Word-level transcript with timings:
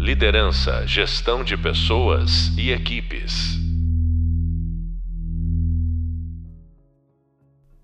Liderança, 0.00 0.86
gestão 0.86 1.44
de 1.44 1.58
pessoas 1.58 2.56
e 2.56 2.70
equipes. 2.70 3.58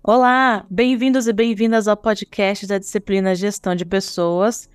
Olá, 0.01 0.65
bem-vindos 0.67 1.27
e 1.27 1.31
bem-vindas 1.31 1.87
ao 1.87 1.95
podcast 1.95 2.65
da 2.65 2.79
disciplina 2.79 3.35
Gestão 3.35 3.75
de 3.75 3.85
Pessoas. 3.85 4.67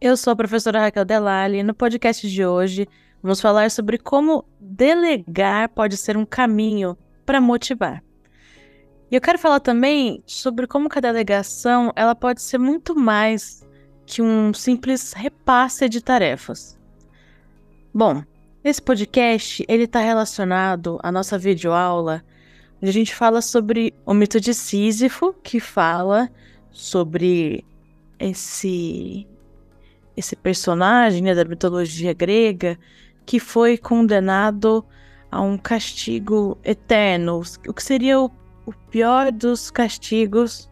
Eu 0.00 0.16
sou 0.16 0.32
a 0.32 0.36
professora 0.36 0.80
Raquel 0.80 1.04
Delali 1.04 1.58
e 1.58 1.62
no 1.62 1.74
podcast 1.74 2.26
de 2.26 2.46
hoje 2.46 2.88
vamos 3.22 3.42
falar 3.42 3.70
sobre 3.70 3.98
como 3.98 4.48
delegar 4.58 5.68
pode 5.68 5.98
ser 5.98 6.16
um 6.16 6.24
caminho 6.24 6.96
para 7.26 7.42
motivar. 7.42 8.02
E 9.10 9.14
eu 9.14 9.20
quero 9.20 9.38
falar 9.38 9.60
também 9.60 10.22
sobre 10.26 10.66
como 10.66 10.88
que 10.88 10.96
a 10.96 11.02
delegação 11.02 11.92
ela 11.94 12.14
pode 12.14 12.40
ser 12.40 12.56
muito 12.56 12.98
mais 12.98 13.62
que 14.06 14.22
um 14.22 14.54
simples 14.54 15.12
repasse 15.12 15.90
de 15.90 16.00
tarefas. 16.00 16.74
Bom, 17.96 18.22
esse 18.62 18.82
podcast 18.82 19.64
ele 19.66 19.84
está 19.84 20.00
relacionado 20.00 21.00
à 21.02 21.10
nossa 21.10 21.38
videoaula, 21.38 22.22
onde 22.76 22.90
a 22.90 22.92
gente 22.92 23.14
fala 23.14 23.40
sobre 23.40 23.94
o 24.04 24.12
mito 24.12 24.38
de 24.38 24.52
Sísifo, 24.52 25.32
que 25.42 25.58
fala 25.58 26.30
sobre 26.70 27.64
esse 28.18 29.26
esse 30.14 30.36
personagem 30.36 31.22
né, 31.22 31.34
da 31.34 31.46
mitologia 31.46 32.12
grega 32.12 32.78
que 33.24 33.40
foi 33.40 33.78
condenado 33.78 34.84
a 35.32 35.40
um 35.40 35.56
castigo 35.56 36.58
eterno, 36.62 37.40
o 37.66 37.72
que 37.72 37.82
seria 37.82 38.20
o, 38.20 38.30
o 38.66 38.74
pior 38.90 39.32
dos 39.32 39.70
castigos 39.70 40.70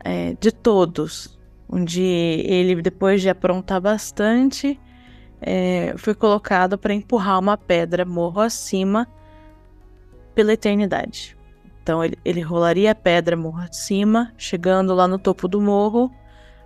é, 0.00 0.34
de 0.40 0.50
todos, 0.50 1.38
onde 1.68 2.02
ele 2.02 2.82
depois 2.82 3.22
de 3.22 3.28
aprontar 3.28 3.80
bastante 3.80 4.76
é, 5.40 5.94
foi 5.96 6.14
colocado 6.14 6.76
para 6.76 6.94
empurrar 6.94 7.38
uma 7.38 7.56
pedra 7.56 8.04
morro 8.04 8.40
acima 8.40 9.06
pela 10.34 10.52
eternidade. 10.52 11.36
Então 11.82 12.04
ele, 12.04 12.18
ele 12.24 12.40
rolaria 12.40 12.90
a 12.90 12.94
pedra 12.94 13.36
morro 13.36 13.60
acima, 13.60 14.32
chegando 14.36 14.94
lá 14.94 15.08
no 15.08 15.18
topo 15.18 15.48
do 15.48 15.60
morro, 15.60 16.10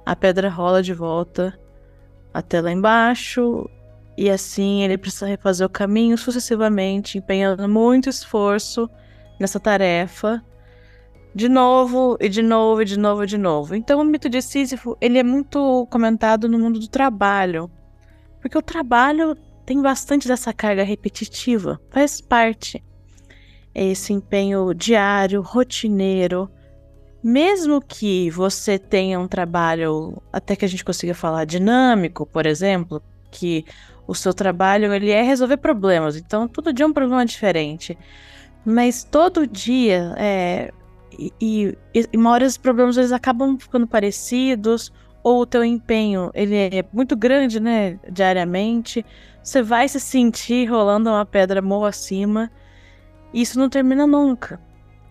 a 0.05 0.17
pedra 0.17 0.49
rola 0.49 0.83
de 0.83 0.93
volta 0.93 1.59
até 2.35 2.61
lá 2.61 2.73
embaixo, 2.73 3.69
e 4.17 4.29
assim 4.29 4.83
ele 4.83 4.99
precisa 4.99 5.27
refazer 5.27 5.67
o 5.67 5.71
caminho 5.71 6.19
sucessivamente, 6.19 7.19
empenhando 7.19 7.69
muito 7.69 8.09
esforço 8.09 8.91
nessa 9.39 9.61
tarefa, 9.61 10.43
de 11.35 11.49
novo 11.49 12.17
e 12.21 12.29
de 12.29 12.43
novo 12.43 12.83
e 12.83 12.85
de 12.85 12.99
novo 12.99 13.25
e 13.25 13.27
de 13.27 13.39
novo. 13.39 13.75
Então 13.75 14.01
o 14.01 14.05
mito 14.05 14.29
de 14.29 14.43
Sísifo 14.43 14.97
ele 15.01 15.19
é 15.19 15.23
muito 15.23 15.87
comentado 15.91 16.49
no 16.49 16.59
mundo 16.59 16.79
do 16.79 16.89
trabalho, 16.89 17.71
porque 18.43 18.59
o 18.59 18.63
trabalho 18.63 19.37
tem 19.65 19.81
bastante 19.81 20.27
dessa 20.27 20.53
carga 20.53 20.83
repetitiva, 20.83 21.81
faz 21.91 22.21
parte. 22.21 22.83
Esse 23.73 24.13
empenho 24.13 24.75
diário, 24.75 25.41
rotineiro. 25.41 26.51
Mesmo 27.23 27.81
que 27.81 28.29
você 28.31 28.79
tenha 28.81 29.19
um 29.19 29.29
trabalho, 29.29 30.21
até 30.33 30.57
que 30.57 30.65
a 30.65 30.69
gente 30.69 30.85
consiga 30.85 31.15
falar 31.15 31.45
dinâmico, 31.45 32.27
por 32.27 32.45
exemplo, 32.45 33.01
que 33.31 33.65
o 34.07 34.15
seu 34.15 34.35
trabalho 34.35 34.93
ele 34.93 35.11
é 35.11 35.23
resolver 35.23 35.57
problemas, 35.59 36.17
então 36.17 36.49
todo 36.49 36.73
dia 36.73 36.85
é 36.85 36.89
um 36.89 36.93
problema 36.93 37.25
diferente. 37.25 37.97
Mas 38.65 39.05
todo 39.05 39.47
dia, 39.47 40.15
é, 40.19 40.73
e, 41.17 41.33
e, 41.41 41.79
e 41.95 42.17
uma 42.17 42.33
hora 42.33 42.45
os 42.45 42.57
problemas 42.57 42.97
eles 42.97 43.13
acabam 43.13 43.57
ficando 43.57 43.87
parecidos, 43.87 44.93
ou 45.23 45.43
o 45.43 45.47
teu 45.47 45.65
empenho 45.65 46.31
ele 46.35 46.57
é 46.57 46.85
muito 46.93 47.17
grande, 47.17 47.61
né, 47.61 47.99
diariamente, 48.11 49.05
você 49.43 49.63
vai 49.63 49.89
se 49.89 50.01
sentir 50.01 50.67
rolando 50.67 51.11
uma 51.11 51.25
pedra 51.25 51.63
morro 51.63 51.85
acima, 51.85 52.51
e 53.33 53.43
isso 53.43 53.59
não 53.59 53.69
termina 53.69 54.07
nunca. 54.07 54.61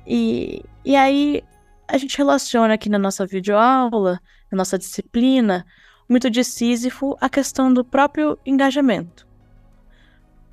E, 0.06 0.64
e 0.86 0.96
aí 0.96 1.44
a 1.88 1.98
gente 1.98 2.18
relaciona 2.18 2.74
aqui 2.74 2.90
na 2.90 3.00
nossa 3.00 3.26
videoaula, 3.26 4.20
na 4.52 4.58
nossa 4.58 4.78
disciplina, 4.78 5.66
o 6.08 6.14
mito 6.14 6.30
de 6.30 6.44
Sísifo, 6.44 7.18
a 7.20 7.30
questão 7.30 7.74
do 7.74 7.84
próprio 7.84 8.38
engajamento. 8.46 9.28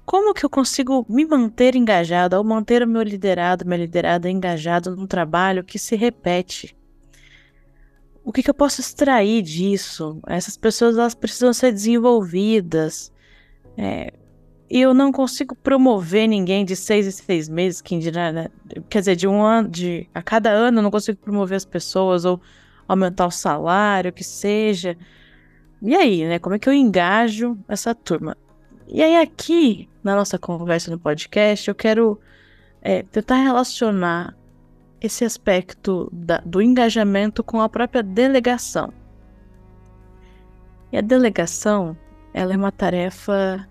Como 0.04 0.32
que 0.32 0.44
eu 0.44 0.48
consigo 0.48 1.04
me 1.08 1.26
manter 1.26 1.74
engajado, 1.74 2.36
ou 2.36 2.42
manter 2.42 2.82
o 2.82 2.88
meu 2.88 3.02
liderado, 3.02 3.66
minha 3.66 3.76
liderada 3.76 4.30
engajado 4.30 4.96
num 4.96 5.06
trabalho 5.06 5.62
que 5.62 5.78
se 5.78 5.96
repete 5.96 6.77
o 8.28 8.32
que, 8.32 8.42
que 8.42 8.50
eu 8.50 8.54
posso 8.54 8.82
extrair 8.82 9.40
disso? 9.40 10.20
Essas 10.26 10.54
pessoas 10.54 10.98
elas 10.98 11.14
precisam 11.14 11.50
ser 11.54 11.72
desenvolvidas. 11.72 13.10
É, 13.74 14.12
eu 14.68 14.92
não 14.92 15.10
consigo 15.10 15.54
promover 15.56 16.28
ninguém 16.28 16.62
de 16.62 16.76
seis 16.76 17.06
em 17.06 17.10
seis 17.10 17.48
meses, 17.48 17.82
dirá, 17.82 18.30
né? 18.30 18.48
quer 18.90 18.98
dizer, 18.98 19.16
de 19.16 19.26
um 19.26 19.42
ano, 19.42 19.70
de 19.70 20.06
a 20.14 20.20
cada 20.20 20.50
ano 20.50 20.76
eu 20.76 20.82
não 20.82 20.90
consigo 20.90 21.16
promover 21.16 21.56
as 21.56 21.64
pessoas 21.64 22.26
ou 22.26 22.38
aumentar 22.86 23.26
o 23.26 23.30
salário, 23.30 24.12
que 24.12 24.22
seja. 24.22 24.94
E 25.80 25.96
aí, 25.96 26.26
né? 26.26 26.38
Como 26.38 26.54
é 26.54 26.58
que 26.58 26.68
eu 26.68 26.74
engajo 26.74 27.56
essa 27.66 27.94
turma? 27.94 28.36
E 28.86 29.02
aí, 29.02 29.16
aqui, 29.16 29.88
na 30.04 30.14
nossa 30.14 30.38
conversa 30.38 30.90
no 30.90 30.98
podcast, 30.98 31.66
eu 31.66 31.74
quero 31.74 32.20
é, 32.82 33.02
tentar 33.04 33.36
relacionar 33.36 34.36
esse 35.00 35.24
aspecto 35.24 36.08
da, 36.12 36.38
do 36.38 36.60
engajamento 36.60 37.42
com 37.44 37.60
a 37.60 37.68
própria 37.68 38.02
delegação. 38.02 38.92
E 40.92 40.98
a 40.98 41.00
delegação, 41.00 41.96
ela 42.32 42.54
é 42.54 42.56
uma 42.56 42.72
tarefa 42.72 43.68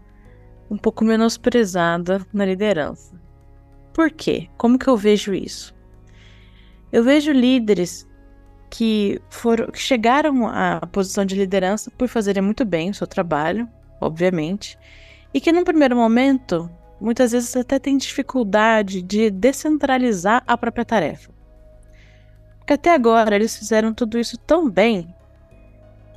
um 0.69 0.77
pouco 0.77 1.03
menosprezada 1.03 2.25
na 2.33 2.45
liderança. 2.45 3.19
Por 3.93 4.11
quê? 4.11 4.47
Como 4.57 4.77
que 4.77 4.87
eu 4.87 4.95
vejo 4.95 5.33
isso? 5.33 5.75
Eu 6.91 7.03
vejo 7.03 7.31
líderes 7.31 8.07
que 8.69 9.19
foram 9.29 9.67
que 9.67 9.79
chegaram 9.79 10.47
à 10.47 10.85
posição 10.91 11.25
de 11.25 11.35
liderança 11.35 11.89
por 11.91 12.07
fazerem 12.07 12.43
muito 12.43 12.65
bem 12.65 12.89
o 12.89 12.93
seu 12.93 13.07
trabalho, 13.07 13.67
obviamente, 13.99 14.77
e 15.33 15.41
que 15.41 15.51
num 15.51 15.63
primeiro 15.63 15.95
momento 15.95 16.69
muitas 16.99 17.31
vezes 17.31 17.55
até 17.55 17.79
tem 17.79 17.97
dificuldade 17.97 19.01
de 19.01 19.29
descentralizar 19.29 20.43
a 20.47 20.57
própria 20.57 20.85
tarefa. 20.85 21.31
Porque 22.59 22.73
até 22.73 22.93
agora 22.93 23.35
eles 23.35 23.55
fizeram 23.55 23.93
tudo 23.93 24.19
isso 24.19 24.37
tão 24.37 24.69
bem. 24.69 25.13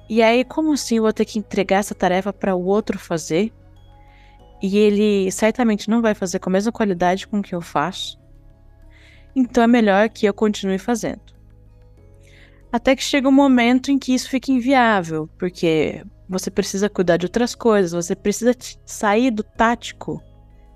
E 0.09 0.23
aí, 0.23 0.45
como 0.45 0.73
assim 0.73 0.97
eu 0.97 1.05
vou 1.05 1.13
ter 1.13 1.25
que 1.25 1.39
entregar 1.39 1.77
essa 1.77 1.95
tarefa 1.95 2.33
para 2.33 2.57
o 2.57 2.65
outro 2.65 2.99
fazer? 2.99 3.53
E 4.61 4.77
ele 4.77 5.31
certamente 5.31 5.89
não 5.89 6.03
vai 6.03 6.15
fazer 6.15 6.39
com 6.39 6.51
a 6.51 6.53
mesma 6.53 6.73
qualidade 6.73 7.29
com 7.29 7.41
que 7.41 7.55
eu 7.55 7.61
faço. 7.61 8.19
Então 9.35 9.63
é 9.63 9.67
melhor 9.67 10.09
que 10.09 10.27
eu 10.27 10.35
continue 10.35 10.79
fazendo. 10.79 11.23
Até 12.73 12.97
que 12.97 13.03
chega 13.03 13.29
um 13.29 13.33
momento 13.33 13.91
em 13.91 13.99
que 13.99 14.15
isso 14.15 14.29
fica 14.29 14.51
inviável, 14.51 15.29
porque 15.39 16.05
você 16.29 16.51
precisa 16.51 16.89
cuidar 16.89 17.17
de 17.17 17.27
outras 17.27 17.55
coisas, 17.55 17.93
você 17.93 18.15
precisa 18.15 18.55
sair 18.85 19.31
do 19.31 19.43
tático 19.43 20.23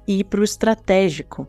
e 0.06 0.22
para 0.24 0.40
o 0.40 0.44
estratégico. 0.44 1.48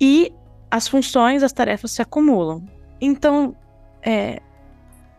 E 0.00 0.32
as 0.70 0.88
funções, 0.88 1.42
as 1.42 1.52
tarefas 1.52 1.92
se 1.92 2.02
acumulam. 2.02 2.66
Então, 3.00 3.56
é, 4.02 4.40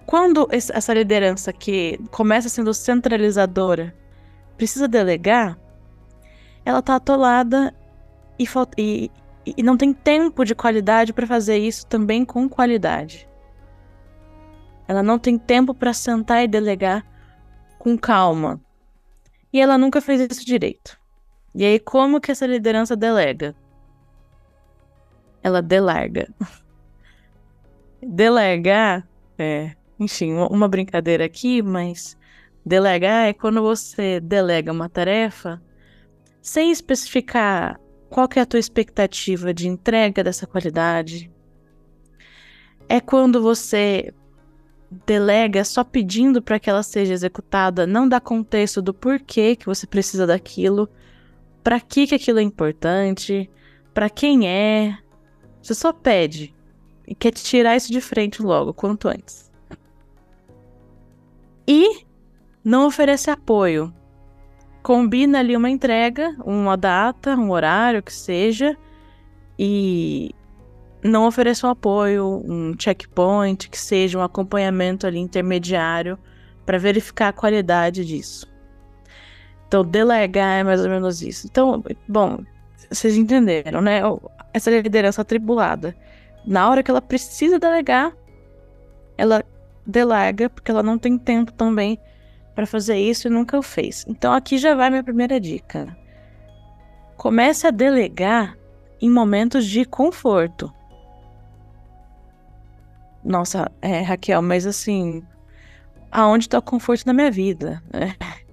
quando 0.06 0.48
essa 0.52 0.94
liderança 0.94 1.52
que 1.52 2.00
começa 2.12 2.50
sendo 2.50 2.74
centralizadora 2.74 3.96
precisa 4.58 4.88
delegar, 4.88 5.58
ela 6.64 6.80
está 6.80 6.96
atolada 6.96 7.74
e, 8.38 8.48
e, 8.78 9.12
e 9.46 9.64
não 9.64 9.78
tem 9.78 9.94
tempo 9.94 10.44
de 10.44 10.54
qualidade 10.54 11.14
para 11.14 11.26
fazer 11.26 11.58
isso 11.58 11.86
também 11.88 12.26
com 12.26 12.48
qualidade. 12.50 13.28
Ela 14.88 15.02
não 15.02 15.18
tem 15.18 15.38
tempo 15.38 15.74
para 15.74 15.94
sentar 15.94 16.44
e 16.44 16.48
delegar 16.48 17.06
com 17.80 17.98
calma. 17.98 18.62
E 19.52 19.60
ela 19.60 19.78
nunca 19.78 20.02
fez 20.02 20.22
isso 20.22 20.46
direito. 20.46 21.00
E 21.56 21.64
aí, 21.66 21.80
como 21.80 22.20
que 22.20 22.32
essa 22.32 22.46
liderança 22.46 22.96
delega? 22.96 23.56
Ela 25.42 25.62
delarga. 25.62 26.28
Delegar 28.04 29.08
é, 29.38 29.76
enfim, 30.00 30.34
uma 30.34 30.68
brincadeira 30.68 31.26
aqui, 31.26 31.62
mas 31.62 32.18
delegar 32.66 33.28
é 33.28 33.34
quando 33.34 33.62
você 33.62 34.20
delega 34.20 34.72
uma 34.72 34.90
tarefa 34.90 35.62
sem 36.42 36.72
especificar 36.72 37.80
qual 38.10 38.28
que 38.28 38.40
é 38.40 38.42
a 38.42 38.46
tua 38.46 38.60
expectativa 38.60 39.54
de 39.54 39.68
entrega 39.68 40.24
dessa 40.24 40.46
qualidade. 40.46 41.32
É 42.88 43.02
quando 43.02 43.42
você 43.42 44.14
delega 45.06 45.64
só 45.64 45.84
pedindo 45.84 46.42
para 46.42 46.60
que 46.60 46.70
ela 46.70 46.84
seja 46.84 47.14
executada, 47.14 47.88
não 47.88 48.08
dá 48.08 48.20
contexto 48.20 48.82
do 48.82 48.94
porquê 48.94 49.56
que 49.56 49.66
você 49.66 49.88
precisa 49.88 50.28
daquilo 50.28 50.88
para 51.66 51.80
que, 51.80 52.06
que 52.06 52.14
aquilo 52.14 52.38
é 52.38 52.44
importante, 52.44 53.50
para 53.92 54.08
quem 54.08 54.48
é. 54.48 54.96
Você 55.60 55.74
só 55.74 55.92
pede 55.92 56.54
e 57.08 57.16
quer 57.16 57.32
tirar 57.32 57.76
isso 57.76 57.92
de 57.92 58.00
frente 58.00 58.40
logo, 58.44 58.72
quanto 58.72 59.08
antes. 59.08 59.52
E 61.68 62.06
não 62.64 62.86
oferece 62.86 63.32
apoio. 63.32 63.92
Combina 64.84 65.40
ali 65.40 65.58
uma 65.58 65.68
entrega, 65.68 66.36
uma 66.46 66.78
data, 66.78 67.36
um 67.36 67.50
horário, 67.50 68.04
que 68.04 68.14
seja, 68.14 68.78
e 69.58 70.36
não 71.04 71.26
oferece 71.26 71.66
um 71.66 71.70
apoio, 71.70 72.44
um 72.46 72.76
checkpoint, 72.78 73.72
que 73.72 73.80
seja 73.80 74.20
um 74.20 74.22
acompanhamento 74.22 75.08
ali 75.08 75.18
intermediário 75.18 76.20
para 76.64 76.78
verificar 76.78 77.30
a 77.30 77.34
qualidade 77.34 78.06
disso. 78.06 78.55
Então, 79.68 79.84
delegar 79.84 80.60
é 80.60 80.64
mais 80.64 80.84
ou 80.84 80.90
menos 80.90 81.22
isso. 81.22 81.48
Então, 81.48 81.84
bom, 82.08 82.40
vocês 82.90 83.18
entenderam, 83.18 83.82
né? 83.82 84.02
Essa 84.54 84.70
liderança 84.70 85.22
atribulada. 85.22 85.96
Na 86.46 86.70
hora 86.70 86.84
que 86.84 86.92
ela 86.92 87.02
precisa 87.02 87.60
delegar, 87.60 88.14
ela 89.18 89.44
delega, 89.86 90.50
porque 90.50 90.72
ela 90.72 90.84
não 90.84 90.98
tem 90.98 91.18
tempo 91.18 91.52
também 91.52 92.00
para 92.54 92.66
fazer 92.66 92.98
isso 92.98 93.28
e 93.28 93.32
nunca 93.32 93.58
o 93.58 93.62
fez. 93.62 94.06
Então, 94.08 94.34
aqui 94.34 94.58
já 94.58 94.76
vai 94.76 94.90
minha 94.90 95.04
primeira 95.04 95.40
dica. 95.40 95.96
Comece 97.18 97.68
a 97.68 97.72
delegar 97.72 98.58
em 99.02 99.10
momentos 99.10 99.66
de 99.66 99.84
conforto. 99.84 100.74
Nossa, 103.24 103.72
é, 103.82 104.02
Raquel, 104.02 104.42
mas 104.42 104.66
assim, 104.68 105.24
aonde 106.12 106.46
está 106.46 106.60
o 106.60 106.62
conforto 106.62 107.06
na 107.06 107.14
minha 107.14 107.32
vida? 107.32 107.82
É, 107.92 108.45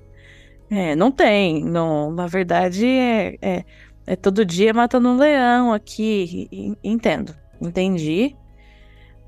é, 0.75 0.97
não 0.97 1.13
tem. 1.13 1.63
Não, 1.63 2.11
na 2.11 2.27
verdade, 2.27 2.87
é, 2.87 3.37
é, 3.43 3.65
é 4.07 4.17
todo 4.17 4.43
dia 4.43 4.73
matando 4.73 5.11
um 5.11 5.19
leão 5.19 5.71
aqui. 5.71 6.75
Entendo, 6.83 7.37
entendi. 7.61 8.35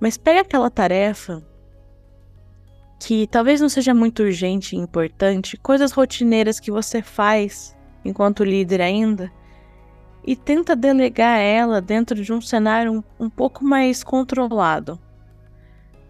Mas 0.00 0.16
pega 0.16 0.40
aquela 0.40 0.70
tarefa 0.70 1.42
que 2.98 3.26
talvez 3.26 3.60
não 3.60 3.68
seja 3.68 3.92
muito 3.92 4.22
urgente 4.22 4.74
e 4.74 4.78
importante, 4.78 5.58
coisas 5.58 5.92
rotineiras 5.92 6.58
que 6.58 6.70
você 6.70 7.02
faz 7.02 7.76
enquanto 8.02 8.42
líder 8.42 8.80
ainda, 8.80 9.30
e 10.26 10.34
tenta 10.34 10.74
delegar 10.74 11.38
ela 11.38 11.78
dentro 11.78 12.22
de 12.22 12.32
um 12.32 12.40
cenário 12.40 12.90
um, 12.90 13.24
um 13.26 13.28
pouco 13.28 13.62
mais 13.62 14.02
controlado. 14.02 14.98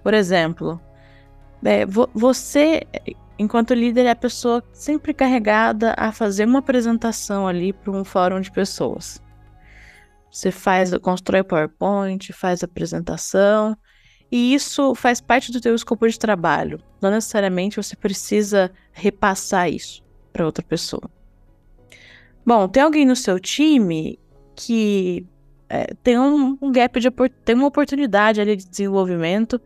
Por 0.01 0.15
exemplo, 0.15 0.81
é, 1.65 1.85
vo 1.85 2.09
você, 2.15 2.83
enquanto 3.39 3.75
líder, 3.75 4.07
é 4.07 4.11
a 4.11 4.17
pessoa 4.17 4.63
sempre 4.73 5.13
carregada 5.13 5.95
a 5.97 6.13
fazer 6.13 6.47
uma 6.47 6.61
apresentação 6.61 7.47
ali 7.47 7.73
para 7.73 7.91
um 7.91 8.05
fórum 8.05 8.41
de 8.41 8.51
pessoas. 8.51 9.23
Você 10.31 10.51
faz, 10.51 10.97
constrói 10.99 11.43
PowerPoint, 11.43 12.33
faz 12.33 12.63
apresentação, 12.63 13.77
e 14.31 14.55
isso 14.55 14.95
faz 14.95 15.21
parte 15.21 15.53
do 15.53 15.61
teu 15.61 15.75
escopo 15.75 16.09
de 16.09 16.19
trabalho. 16.19 16.81
Não 17.01 17.11
necessariamente 17.11 17.77
você 17.77 17.95
precisa 17.95 18.71
repassar 18.93 19.71
isso 19.71 20.03
para 20.33 20.45
outra 20.45 20.65
pessoa. 20.65 21.09
Bom, 22.45 22.67
tem 22.69 22.83
alguém 22.83 23.07
no 23.07 23.15
seu 23.15 23.39
time 23.39 24.19
que 24.57 25.27
é, 25.69 25.95
tem 26.03 26.19
um, 26.19 26.59
um 26.61 26.73
gap 26.73 26.99
de 26.99 27.09
tem 27.45 27.55
uma 27.55 27.67
oportunidade 27.67 28.41
ali 28.41 28.57
de 28.57 28.69
desenvolvimento 28.69 29.61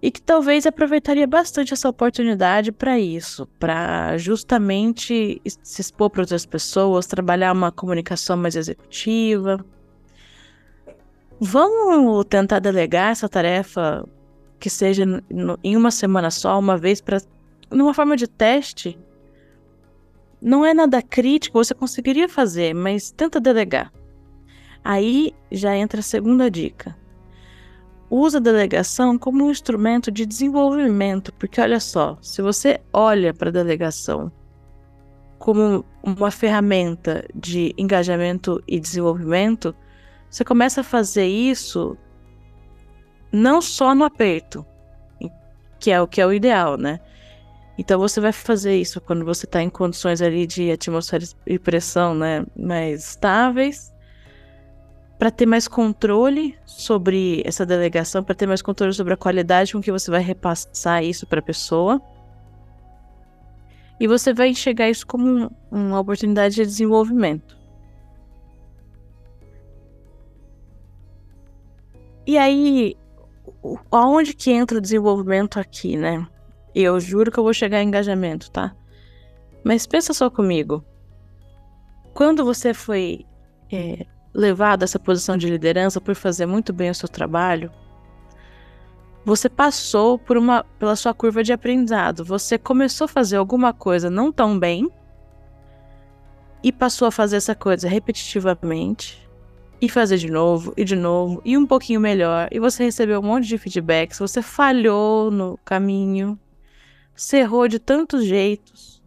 e 0.00 0.10
que 0.10 0.20
talvez 0.20 0.66
aproveitaria 0.66 1.26
bastante 1.26 1.72
essa 1.72 1.88
oportunidade 1.88 2.70
para 2.70 2.98
isso, 2.98 3.46
para 3.58 4.16
justamente 4.18 5.40
se 5.62 5.80
expor 5.80 6.10
para 6.10 6.22
outras 6.22 6.44
pessoas, 6.44 7.06
trabalhar 7.06 7.52
uma 7.52 7.72
comunicação 7.72 8.36
mais 8.36 8.56
executiva. 8.56 9.64
Vamos 11.40 12.24
tentar 12.26 12.58
delegar 12.58 13.12
essa 13.12 13.28
tarefa 13.28 14.06
que 14.58 14.70
seja 14.70 15.04
no, 15.06 15.58
em 15.62 15.76
uma 15.76 15.90
semana 15.90 16.30
só, 16.30 16.58
uma 16.58 16.76
vez, 16.76 17.00
para 17.00 17.20
numa 17.70 17.92
forma 17.92 18.16
de 18.16 18.26
teste, 18.26 18.98
não 20.40 20.64
é 20.64 20.72
nada 20.72 21.02
crítico, 21.02 21.62
você 21.62 21.74
conseguiria 21.74 22.28
fazer, 22.28 22.74
mas 22.74 23.10
tenta 23.10 23.40
delegar. 23.40 23.92
Aí 24.84 25.34
já 25.50 25.76
entra 25.76 26.00
a 26.00 26.02
segunda 26.02 26.50
dica. 26.50 26.96
Usa 28.08 28.38
a 28.38 28.40
delegação 28.40 29.18
como 29.18 29.44
um 29.44 29.50
instrumento 29.50 30.10
de 30.10 30.24
desenvolvimento, 30.24 31.32
porque 31.34 31.60
olha 31.60 31.80
só, 31.80 32.16
se 32.22 32.40
você 32.40 32.80
olha 32.92 33.34
para 33.34 33.48
a 33.48 33.52
delegação 33.52 34.30
como 35.38 35.84
uma 36.02 36.30
ferramenta 36.30 37.26
de 37.34 37.74
engajamento 37.76 38.62
e 38.66 38.78
desenvolvimento, 38.78 39.74
você 40.30 40.44
começa 40.44 40.80
a 40.80 40.84
fazer 40.84 41.26
isso 41.26 41.96
não 43.32 43.60
só 43.60 43.94
no 43.94 44.04
aperto, 44.04 44.64
que 45.78 45.90
é 45.90 46.00
o 46.00 46.06
que 46.06 46.20
é 46.20 46.26
o 46.26 46.32
ideal, 46.32 46.76
né? 46.76 47.00
Então 47.78 47.98
você 47.98 48.20
vai 48.20 48.32
fazer 48.32 48.76
isso 48.76 49.00
quando 49.00 49.24
você 49.24 49.44
está 49.44 49.62
em 49.62 49.68
condições 49.68 50.22
ali 50.22 50.46
de 50.46 50.70
atmosfera 50.70 51.24
e 51.46 51.58
pressão, 51.58 52.14
né, 52.14 52.46
mais 52.56 53.10
estáveis, 53.10 53.92
para 55.18 55.30
ter 55.30 55.46
mais 55.46 55.66
controle 55.66 56.58
sobre 56.64 57.42
essa 57.44 57.64
delegação, 57.64 58.22
para 58.22 58.34
ter 58.34 58.46
mais 58.46 58.60
controle 58.60 58.92
sobre 58.92 59.14
a 59.14 59.16
qualidade 59.16 59.72
com 59.72 59.80
que 59.80 59.90
você 59.90 60.10
vai 60.10 60.20
repassar 60.20 61.02
isso 61.02 61.26
para 61.26 61.40
a 61.40 61.42
pessoa. 61.42 62.00
E 63.98 64.06
você 64.06 64.34
vai 64.34 64.48
enxergar 64.48 64.90
isso 64.90 65.06
como 65.06 65.50
uma 65.70 66.00
oportunidade 66.00 66.56
de 66.56 66.62
desenvolvimento. 66.62 67.56
E 72.26 72.36
aí, 72.36 72.94
aonde 73.90 74.34
que 74.34 74.50
entra 74.50 74.76
o 74.76 74.80
desenvolvimento 74.80 75.58
aqui, 75.58 75.96
né? 75.96 76.26
Eu 76.74 77.00
juro 77.00 77.30
que 77.30 77.38
eu 77.38 77.44
vou 77.44 77.54
chegar 77.54 77.82
em 77.82 77.88
engajamento, 77.88 78.50
tá? 78.50 78.76
Mas 79.64 79.86
pensa 79.86 80.12
só 80.12 80.28
comigo. 80.28 80.84
Quando 82.12 82.44
você 82.44 82.74
foi 82.74 83.24
é, 83.72 84.04
levado 84.36 84.82
a 84.82 84.84
essa 84.84 84.98
posição 84.98 85.36
de 85.36 85.48
liderança 85.48 86.00
por 86.00 86.14
fazer 86.14 86.44
muito 86.44 86.72
bem 86.72 86.90
o 86.90 86.94
seu 86.94 87.08
trabalho, 87.08 87.70
você 89.24 89.48
passou 89.48 90.18
por 90.18 90.36
uma, 90.36 90.62
pela 90.78 90.94
sua 90.94 91.12
curva 91.12 91.42
de 91.42 91.52
aprendizado. 91.52 92.24
Você 92.24 92.56
começou 92.56 93.06
a 93.06 93.08
fazer 93.08 93.36
alguma 93.36 93.72
coisa 93.72 94.08
não 94.08 94.30
tão 94.30 94.56
bem 94.56 94.88
e 96.62 96.70
passou 96.70 97.08
a 97.08 97.10
fazer 97.10 97.36
essa 97.36 97.54
coisa 97.54 97.88
repetitivamente 97.88 99.26
e 99.80 99.88
fazer 99.88 100.18
de 100.18 100.30
novo 100.30 100.72
e 100.76 100.84
de 100.84 100.94
novo 100.94 101.42
e 101.44 101.56
um 101.56 101.66
pouquinho 101.66 102.00
melhor 102.00 102.48
e 102.50 102.58
você 102.58 102.84
recebeu 102.84 103.20
um 103.20 103.24
monte 103.24 103.46
de 103.46 103.58
feedbacks, 103.58 104.18
você 104.18 104.40
falhou 104.40 105.30
no 105.30 105.58
caminho, 105.64 106.38
você 107.14 107.38
errou 107.38 107.66
de 107.66 107.78
tantos 107.78 108.24
jeitos. 108.24 109.02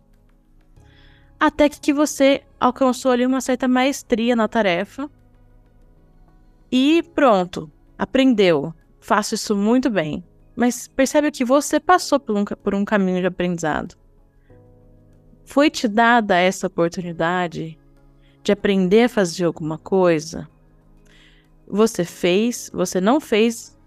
Até 1.39 1.69
que 1.69 1.93
você 1.93 2.43
alcançou 2.59 3.12
ali 3.12 3.25
uma 3.25 3.39
certa 3.39 3.67
maestria 3.67 4.36
na 4.36 4.48
tarefa. 4.48 5.09
E 6.71 7.03
pronto, 7.15 7.71
aprendeu. 7.97 8.73
Faço 8.99 9.35
isso 9.35 9.55
muito 9.55 9.89
bem. 9.89 10.23
Mas 10.55 10.88
percebe 10.88 11.31
que 11.31 11.45
você 11.45 11.79
passou 11.79 12.19
por 12.19 12.35
um, 12.35 12.45
por 12.45 12.75
um 12.75 12.83
caminho 12.83 13.21
de 13.21 13.27
aprendizado. 13.27 13.95
Foi 15.45 15.69
te 15.69 15.88
dada 15.88 16.38
essa 16.38 16.67
oportunidade 16.67 17.79
de 18.43 18.51
aprender 18.51 19.03
a 19.03 19.09
fazer 19.09 19.45
alguma 19.45 19.77
coisa? 19.77 20.47
Você 21.67 22.03
fez, 22.03 22.69
você 22.73 22.99
não 22.99 23.19
fez 23.19 23.77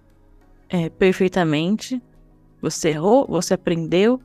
é, 0.69 0.89
perfeitamente, 0.89 2.01
você 2.61 2.91
errou, 2.91 3.27
você 3.29 3.55
aprendeu 3.55 4.21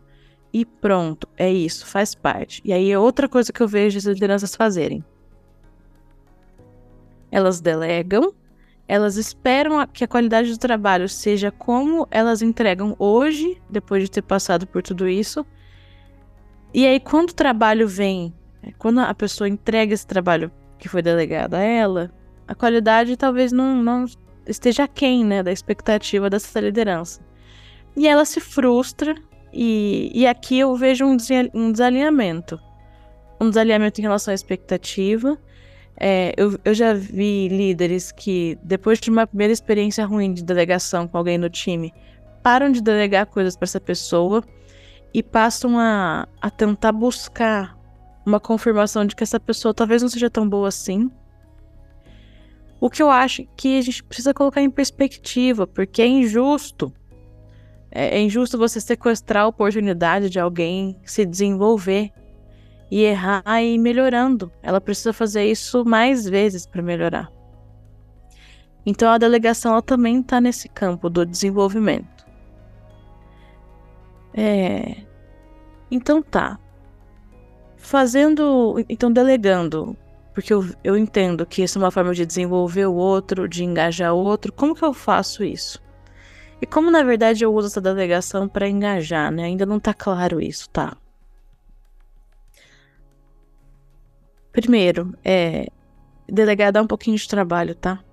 e 0.54 0.66
pronto, 0.66 1.28
é 1.36 1.52
isso, 1.52 1.86
faz 1.86 2.16
parte. 2.16 2.62
E 2.64 2.72
aí 2.72 2.92
é 2.92 2.98
outra 2.98 3.28
coisa 3.28 3.52
que 3.52 3.62
eu 3.62 3.68
vejo 3.68 3.98
as 3.98 4.06
lideranças 4.06 4.56
fazerem. 4.56 5.04
Elas 7.32 7.60
delegam, 7.60 8.34
elas 8.88 9.18
esperam 9.18 9.86
que 9.88 10.04
a 10.04 10.08
qualidade 10.08 10.50
do 10.50 10.58
trabalho 10.58 11.10
seja 11.10 11.52
como 11.52 12.08
elas 12.10 12.42
entregam 12.42 12.96
hoje, 12.98 13.62
depois 13.70 14.04
de 14.04 14.10
ter 14.10 14.22
passado 14.22 14.66
por 14.66 14.82
tudo 14.82 15.08
isso. 15.08 15.46
E 16.74 16.86
aí, 16.86 17.00
quando 17.00 17.32
o 17.32 17.36
trabalho 17.36 17.88
vem, 17.88 18.34
é, 18.64 18.72
quando 18.78 19.00
a 19.00 19.14
pessoa 19.14 19.50
entrega 19.50 19.94
esse 19.94 20.08
trabalho 20.08 20.52
que 20.80 20.88
foi 20.88 21.02
delegado 21.02 21.56
a 21.56 21.62
ela, 21.62 22.12
a 22.48 22.56
qualidade 22.56 23.18
talvez 23.18 23.52
não, 23.52 23.76
não 23.84 24.06
esteja 24.46 24.84
aquém 24.84 25.26
né, 25.26 25.44
da 25.44 25.52
expectativa 25.52 26.30
dessa 26.30 26.60
liderança. 26.60 27.22
E 27.96 28.08
ela 28.08 28.24
se 28.24 28.40
frustra, 28.40 29.16
e, 29.52 30.12
e 30.14 30.26
aqui 30.28 30.60
eu 30.60 30.76
vejo 30.76 31.06
um 31.06 31.72
desalinhamento. 31.72 32.60
Um 33.42 33.50
desalinhamento 33.50 34.00
em 34.00 34.04
relação 34.04 34.32
à 34.32 34.36
expectativa. 34.36 35.38
É, 36.00 36.34
eu, 36.38 36.60
eu 36.64 36.74
já 36.74 36.94
vi 36.94 37.48
líderes 37.48 38.12
que, 38.12 38.58
depois 38.62 39.00
de 39.00 39.10
uma 39.10 39.26
primeira 39.26 39.52
experiência 39.52 40.06
ruim 40.06 40.34
de 40.34 40.44
delegação 40.44 41.08
com 41.08 41.18
alguém 41.18 41.38
no 41.38 41.50
time, 41.50 41.92
param 42.44 42.72
de 42.72 42.82
delegar 42.82 43.26
coisas 43.26 43.56
para 43.56 43.66
essa 43.66 43.80
pessoa 43.80 44.44
e 45.14 45.24
passam 45.24 45.80
a, 45.80 46.28
a 46.40 46.50
tentar 46.52 46.92
buscar 46.92 47.76
uma 48.26 48.40
confirmação 48.40 49.06
de 49.06 49.16
que 49.16 49.24
essa 49.24 49.40
pessoa 49.40 49.74
talvez 49.74 50.02
não 50.02 50.10
seja 50.10 50.30
tão 50.30 50.48
boa 50.48 50.68
assim. 50.68 51.10
O 52.80 52.90
que 52.90 53.02
eu 53.02 53.10
acho 53.10 53.44
que 53.56 53.80
a 53.80 53.82
gente 53.82 54.04
precisa 54.04 54.34
colocar 54.34 54.62
em 54.62 54.70
perspectiva, 54.70 55.66
porque 55.66 56.02
é 56.02 56.08
injusto 56.08 56.94
É, 57.90 58.18
é 58.18 58.22
injusto 58.22 58.58
você 58.58 58.80
sequestrar 58.80 59.44
a 59.44 59.48
oportunidade 59.48 60.30
de 60.30 60.40
alguém 60.40 61.00
se 61.06 61.26
desenvolver 61.26 62.12
e 62.90 63.04
errar 63.04 63.44
e 63.62 63.76
ir 63.76 63.78
melhorando. 63.78 64.52
Ela 64.62 64.80
precisa 64.80 65.14
fazer 65.14 65.46
isso 65.46 65.84
mais 65.86 66.28
vezes 66.28 66.66
para 66.66 66.82
melhorar. 66.82 67.32
Então 68.86 69.12
a 69.12 69.18
delegação 69.18 69.74
ela 69.74 69.82
também 69.82 70.22
está 70.22 70.40
nesse 70.40 70.70
campo 70.70 71.10
do 71.10 71.26
desenvolvimento. 71.26 72.26
É... 74.34 75.04
Então 75.92 76.22
tá. 76.22 76.60
Fazendo. 77.76 78.84
Então, 78.88 79.12
delegando. 79.12 79.96
Porque 80.34 80.54
eu, 80.54 80.64
eu 80.84 80.96
entendo 80.96 81.46
que 81.46 81.64
isso 81.64 81.80
é 81.80 81.82
uma 81.82 81.92
forma 81.92 82.14
de 82.14 82.26
desenvolver 82.26 82.86
o 82.86 82.94
outro, 82.94 83.48
de 83.50 83.64
engajar 83.64 84.14
o 84.14 84.20
outro. 84.20 84.54
Como 84.54 84.76
que 84.76 84.84
eu 84.84 84.94
faço 84.94 85.44
isso? 85.44 85.82
E 86.62 86.66
como 86.66 86.92
na 86.92 87.04
verdade 87.04 87.44
eu 87.44 87.54
uso 87.54 87.68
essa 87.68 87.82
delegação 87.82 88.48
para 88.48 88.70
engajar, 88.70 89.32
né? 89.32 89.46
Ainda 89.46 89.66
não 89.66 89.80
tá 89.80 89.94
claro 89.94 90.40
isso, 90.40 90.70
tá? 90.70 90.96
Primeiro, 94.58 95.14
é. 95.24 95.68
Delegar 96.28 96.72
dá 96.72 96.82
um 96.82 96.88
pouquinho 96.88 97.16
de 97.16 97.28
trabalho, 97.28 97.76
tá? 97.76 98.04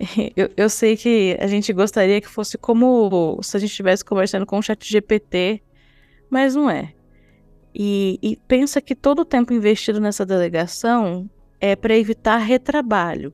Eu, 0.36 0.50
eu 0.56 0.68
sei 0.68 0.96
que 0.96 1.36
a 1.38 1.46
gente 1.46 1.72
gostaria 1.72 2.20
que 2.20 2.28
fosse 2.28 2.58
como 2.58 3.38
se 3.44 3.56
a 3.56 3.60
gente 3.60 3.70
estivesse 3.70 4.04
conversando 4.04 4.44
com 4.44 4.58
o 4.58 4.62
chat 4.62 4.84
GPT, 4.90 5.62
mas 6.28 6.56
não 6.56 6.68
é. 6.68 6.92
E, 7.72 8.18
e 8.20 8.36
pensa 8.48 8.80
que 8.80 8.96
todo 8.96 9.20
o 9.20 9.24
tempo 9.24 9.54
investido 9.54 10.00
nessa 10.00 10.26
delegação 10.26 11.30
é 11.60 11.76
para 11.76 11.96
evitar 11.96 12.38
retrabalho. 12.38 13.32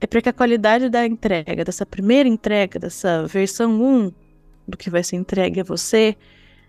É 0.00 0.06
para 0.06 0.22
que 0.22 0.28
a 0.28 0.32
qualidade 0.32 0.88
da 0.88 1.04
entrega, 1.04 1.64
dessa 1.64 1.84
primeira 1.84 2.28
entrega, 2.28 2.78
dessa 2.78 3.26
versão 3.26 3.72
1 3.82 4.12
do 4.68 4.76
que 4.76 4.88
vai 4.88 5.02
ser 5.02 5.16
entregue 5.16 5.60
a 5.60 5.64
você, 5.64 6.16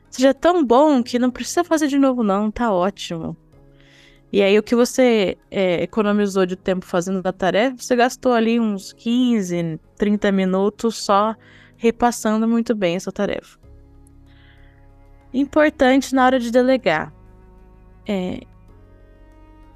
seja 0.10 0.34
tão 0.34 0.66
bom 0.66 1.04
que 1.04 1.20
não 1.20 1.30
precisa 1.30 1.64
fazer 1.64 1.88
de 1.88 2.00
novo, 2.00 2.24
não, 2.24 2.50
tá 2.50 2.74
ótimo. 2.74 3.38
E 4.34 4.42
aí, 4.42 4.58
o 4.58 4.64
que 4.64 4.76
você 4.76 5.38
é, 5.52 5.84
economizou 5.84 6.44
de 6.44 6.56
tempo 6.56 6.88
fazendo 6.88 7.24
a 7.24 7.32
tarefa, 7.32 7.78
você 7.78 7.96
gastou 7.96 8.34
ali 8.34 8.60
uns 8.60 8.92
15, 8.92 9.80
30 9.96 10.32
minutos 10.32 10.98
só 10.98 11.36
repassando 11.78 12.48
muito 12.48 12.74
bem 12.74 12.96
essa 12.96 13.12
tarefa. 13.12 13.60
Importante 15.32 16.16
na 16.16 16.26
hora 16.26 16.40
de 16.40 16.50
delegar. 16.50 17.14
É, 18.08 18.40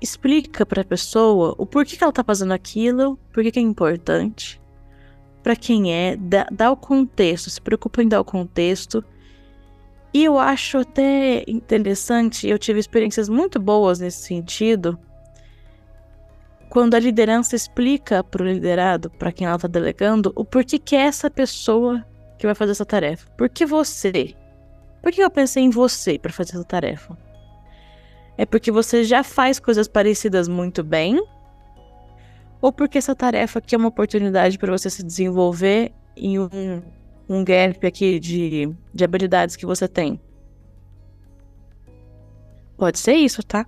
explica 0.01 0.65
para 0.65 0.81
a 0.81 0.85
pessoa 0.85 1.53
o 1.59 1.65
porquê 1.67 1.95
que 1.95 2.03
ela 2.03 2.09
está 2.09 2.23
fazendo 2.23 2.51
aquilo, 2.51 3.15
por 3.31 3.43
que 3.43 3.59
é 3.59 3.61
importante, 3.61 4.59
para 5.43 5.55
quem 5.55 5.93
é, 5.93 6.17
dá, 6.17 6.47
dá 6.51 6.71
o 6.71 6.75
contexto, 6.75 7.51
se 7.51 7.61
preocupa 7.61 8.01
em 8.01 8.07
dar 8.07 8.19
o 8.19 8.25
contexto 8.25 9.05
e 10.17 10.23
eu 10.23 10.39
acho 10.39 10.79
até 10.79 11.43
interessante, 11.47 12.47
eu 12.47 12.57
tive 12.57 12.79
experiências 12.79 13.29
muito 13.29 13.59
boas 13.59 13.99
nesse 13.99 14.23
sentido, 14.23 14.97
quando 16.71 16.95
a 16.95 16.99
liderança 16.99 17.55
explica 17.55 18.23
para 18.23 18.41
o 18.41 18.47
liderado, 18.47 19.11
para 19.11 19.31
quem 19.31 19.45
ela 19.45 19.57
está 19.57 19.67
delegando, 19.67 20.33
o 20.35 20.43
porquê 20.43 20.79
que 20.79 20.95
é 20.95 21.01
essa 21.01 21.29
pessoa 21.29 22.03
que 22.35 22.47
vai 22.47 22.55
fazer 22.55 22.71
essa 22.71 22.83
tarefa. 22.83 23.29
Por 23.37 23.47
que 23.47 23.63
você? 23.63 24.35
Por 25.03 25.11
que 25.11 25.21
eu 25.21 25.29
pensei 25.29 25.61
em 25.61 25.69
você 25.69 26.17
para 26.17 26.33
fazer 26.33 26.53
essa 26.53 26.63
tarefa? 26.63 27.15
É 28.39 28.43
porque 28.43 28.71
você 28.71 29.03
já 29.03 29.23
faz 29.23 29.59
coisas 29.59 29.87
parecidas 29.87 30.47
muito 30.47 30.83
bem? 30.83 31.23
Ou 32.59 32.71
porque 32.71 32.97
essa 32.97 33.15
tarefa 33.15 33.59
aqui 33.59 33.75
é 33.75 33.77
uma 33.77 33.89
oportunidade 33.89 34.57
para 34.57 34.71
você 34.71 34.89
se 34.89 35.03
desenvolver 35.03 35.93
em 36.15 36.39
um 36.39 36.81
um 37.29 37.43
gap 37.43 37.85
aqui 37.85 38.19
de, 38.19 38.73
de 38.93 39.03
habilidades 39.03 39.55
que 39.55 39.65
você 39.65 39.87
tem. 39.87 40.19
Pode 42.77 42.99
ser 42.99 43.13
isso, 43.13 43.43
tá? 43.43 43.65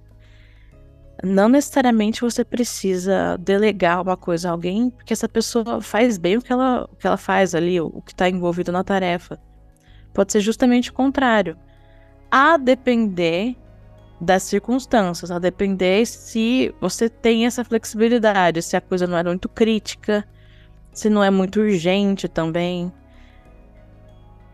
Não 1.23 1.49
necessariamente 1.49 2.21
você 2.21 2.45
precisa 2.45 3.37
delegar 3.37 4.01
uma 4.01 4.15
coisa 4.15 4.47
a 4.47 4.51
alguém, 4.51 4.89
porque 4.89 5.11
essa 5.11 5.27
pessoa 5.27 5.81
faz 5.81 6.17
bem 6.17 6.37
o 6.37 6.41
que 6.41 6.53
ela, 6.53 6.87
o 6.89 6.95
que 6.95 7.05
ela 7.05 7.17
faz 7.17 7.53
ali, 7.53 7.81
o 7.81 8.01
que 8.01 8.13
está 8.13 8.29
envolvido 8.29 8.71
na 8.71 8.83
tarefa. 8.83 9.37
Pode 10.13 10.31
ser 10.31 10.39
justamente 10.39 10.91
o 10.91 10.93
contrário. 10.93 11.57
A 12.31 12.55
depender 12.55 13.55
das 14.21 14.43
circunstâncias, 14.43 15.31
a 15.31 15.39
depender 15.39 16.05
se 16.05 16.73
você 16.79 17.09
tem 17.09 17.45
essa 17.45 17.65
flexibilidade, 17.65 18.61
se 18.61 18.77
a 18.77 18.81
coisa 18.81 19.07
não 19.07 19.17
é 19.17 19.23
muito 19.23 19.49
crítica, 19.49 20.25
se 20.91 21.09
não 21.09 21.23
é 21.23 21.29
muito 21.29 21.59
urgente 21.59 22.27
também. 22.27 22.91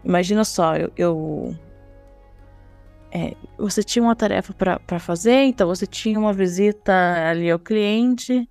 Imagina 0.05 0.45
só, 0.45 0.77
eu. 0.77 0.91
eu 0.95 1.55
é, 3.11 3.33
você 3.57 3.81
tinha 3.81 4.03
uma 4.03 4.15
tarefa 4.15 4.53
para 4.53 4.99
fazer, 4.99 5.43
então 5.43 5.67
você 5.67 5.87
tinha 5.87 6.19
uma 6.19 6.33
visita 6.33 6.93
ali 7.29 7.49
ao 7.49 7.57
cliente, 7.57 8.47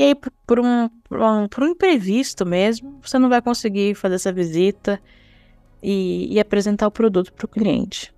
e 0.00 0.02
aí, 0.02 0.14
por 0.14 0.58
um, 0.58 0.88
por 1.04 1.20
um, 1.20 1.46
por 1.46 1.62
um 1.62 1.68
imprevisto 1.68 2.46
mesmo, 2.46 2.98
você 3.02 3.18
não 3.18 3.28
vai 3.28 3.42
conseguir 3.42 3.94
fazer 3.94 4.14
essa 4.14 4.32
visita 4.32 4.98
e, 5.82 6.34
e 6.34 6.40
apresentar 6.40 6.86
o 6.86 6.90
produto 6.90 7.32
para 7.34 7.44
o 7.44 7.48
cliente. 7.48 8.10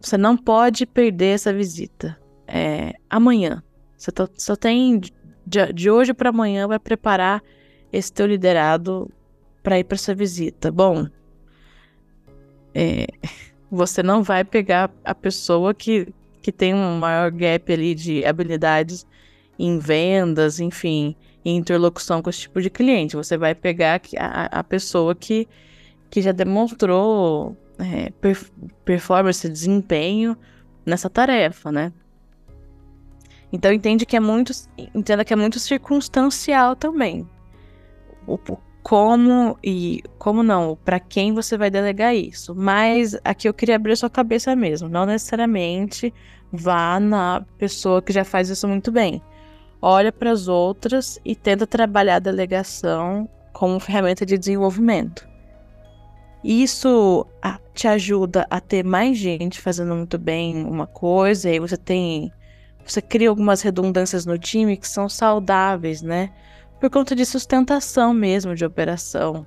Você 0.00 0.16
não 0.16 0.38
pode 0.38 0.86
perder 0.86 1.34
essa 1.34 1.52
visita. 1.52 2.18
É, 2.46 2.94
amanhã. 3.10 3.62
Você 3.96 4.10
tá, 4.10 4.26
só 4.38 4.56
tem 4.56 4.98
de, 5.46 5.72
de 5.74 5.90
hoje 5.90 6.14
para 6.14 6.30
amanhã 6.30 6.66
vai 6.66 6.78
preparar 6.78 7.42
esse 7.92 8.10
teu 8.10 8.26
liderado 8.26 9.10
para 9.64 9.78
ir 9.78 9.84
para 9.84 9.96
essa 9.96 10.14
visita. 10.14 10.70
Bom, 10.70 11.08
é, 12.74 13.06
você 13.70 14.02
não 14.02 14.22
vai 14.22 14.44
pegar 14.44 14.92
a 15.02 15.14
pessoa 15.14 15.72
que, 15.72 16.14
que 16.42 16.52
tem 16.52 16.74
um 16.74 16.98
maior 16.98 17.32
gap 17.32 17.72
ali 17.72 17.94
de 17.94 18.24
habilidades 18.24 19.06
em 19.58 19.78
vendas, 19.78 20.60
enfim, 20.60 21.16
em 21.44 21.56
interlocução 21.56 22.20
com 22.20 22.28
esse 22.28 22.40
tipo 22.40 22.60
de 22.60 22.68
cliente. 22.68 23.16
Você 23.16 23.38
vai 23.38 23.54
pegar 23.54 24.02
a, 24.18 24.60
a 24.60 24.62
pessoa 24.62 25.14
que, 25.14 25.48
que 26.10 26.20
já 26.20 26.30
demonstrou 26.30 27.56
é, 27.78 28.12
performance, 28.84 29.48
desempenho 29.48 30.36
nessa 30.84 31.08
tarefa, 31.08 31.72
né? 31.72 31.90
Então 33.50 33.72
entende 33.72 34.04
que 34.04 34.16
é 34.16 34.20
muito, 34.20 34.52
entenda 34.94 35.24
que 35.24 35.32
é 35.32 35.36
muito 35.36 35.58
circunstancial 35.58 36.76
também. 36.76 37.26
O, 38.26 38.38
como 38.84 39.58
e 39.64 40.02
como 40.18 40.42
não, 40.42 40.78
para 40.84 41.00
quem 41.00 41.32
você 41.32 41.56
vai 41.56 41.70
delegar 41.70 42.14
isso. 42.14 42.54
Mas 42.54 43.18
aqui 43.24 43.48
eu 43.48 43.54
queria 43.54 43.76
abrir 43.76 43.96
sua 43.96 44.10
cabeça 44.10 44.54
mesmo, 44.54 44.90
não 44.90 45.06
necessariamente 45.06 46.12
vá 46.52 47.00
na 47.00 47.44
pessoa 47.56 48.02
que 48.02 48.12
já 48.12 48.24
faz 48.24 48.50
isso 48.50 48.68
muito 48.68 48.92
bem. 48.92 49.22
Olha 49.80 50.12
para 50.12 50.30
as 50.30 50.48
outras 50.48 51.18
e 51.24 51.34
tenta 51.34 51.66
trabalhar 51.66 52.16
a 52.16 52.20
delegação 52.20 53.28
como 53.54 53.80
ferramenta 53.80 54.26
de 54.26 54.36
desenvolvimento. 54.36 55.26
Isso 56.44 57.26
te 57.72 57.88
ajuda 57.88 58.46
a 58.50 58.60
ter 58.60 58.84
mais 58.84 59.16
gente 59.16 59.62
fazendo 59.62 59.94
muito 59.94 60.18
bem 60.18 60.62
uma 60.66 60.86
coisa, 60.86 61.50
e 61.50 61.58
você 61.58 61.76
tem. 61.76 62.30
Você 62.84 63.00
cria 63.00 63.30
algumas 63.30 63.62
redundâncias 63.62 64.26
no 64.26 64.38
time 64.38 64.76
que 64.76 64.86
são 64.86 65.08
saudáveis, 65.08 66.02
né? 66.02 66.30
Por 66.84 66.90
conta 66.90 67.16
de 67.16 67.24
sustentação 67.24 68.12
mesmo 68.12 68.54
de 68.54 68.62
operação. 68.62 69.46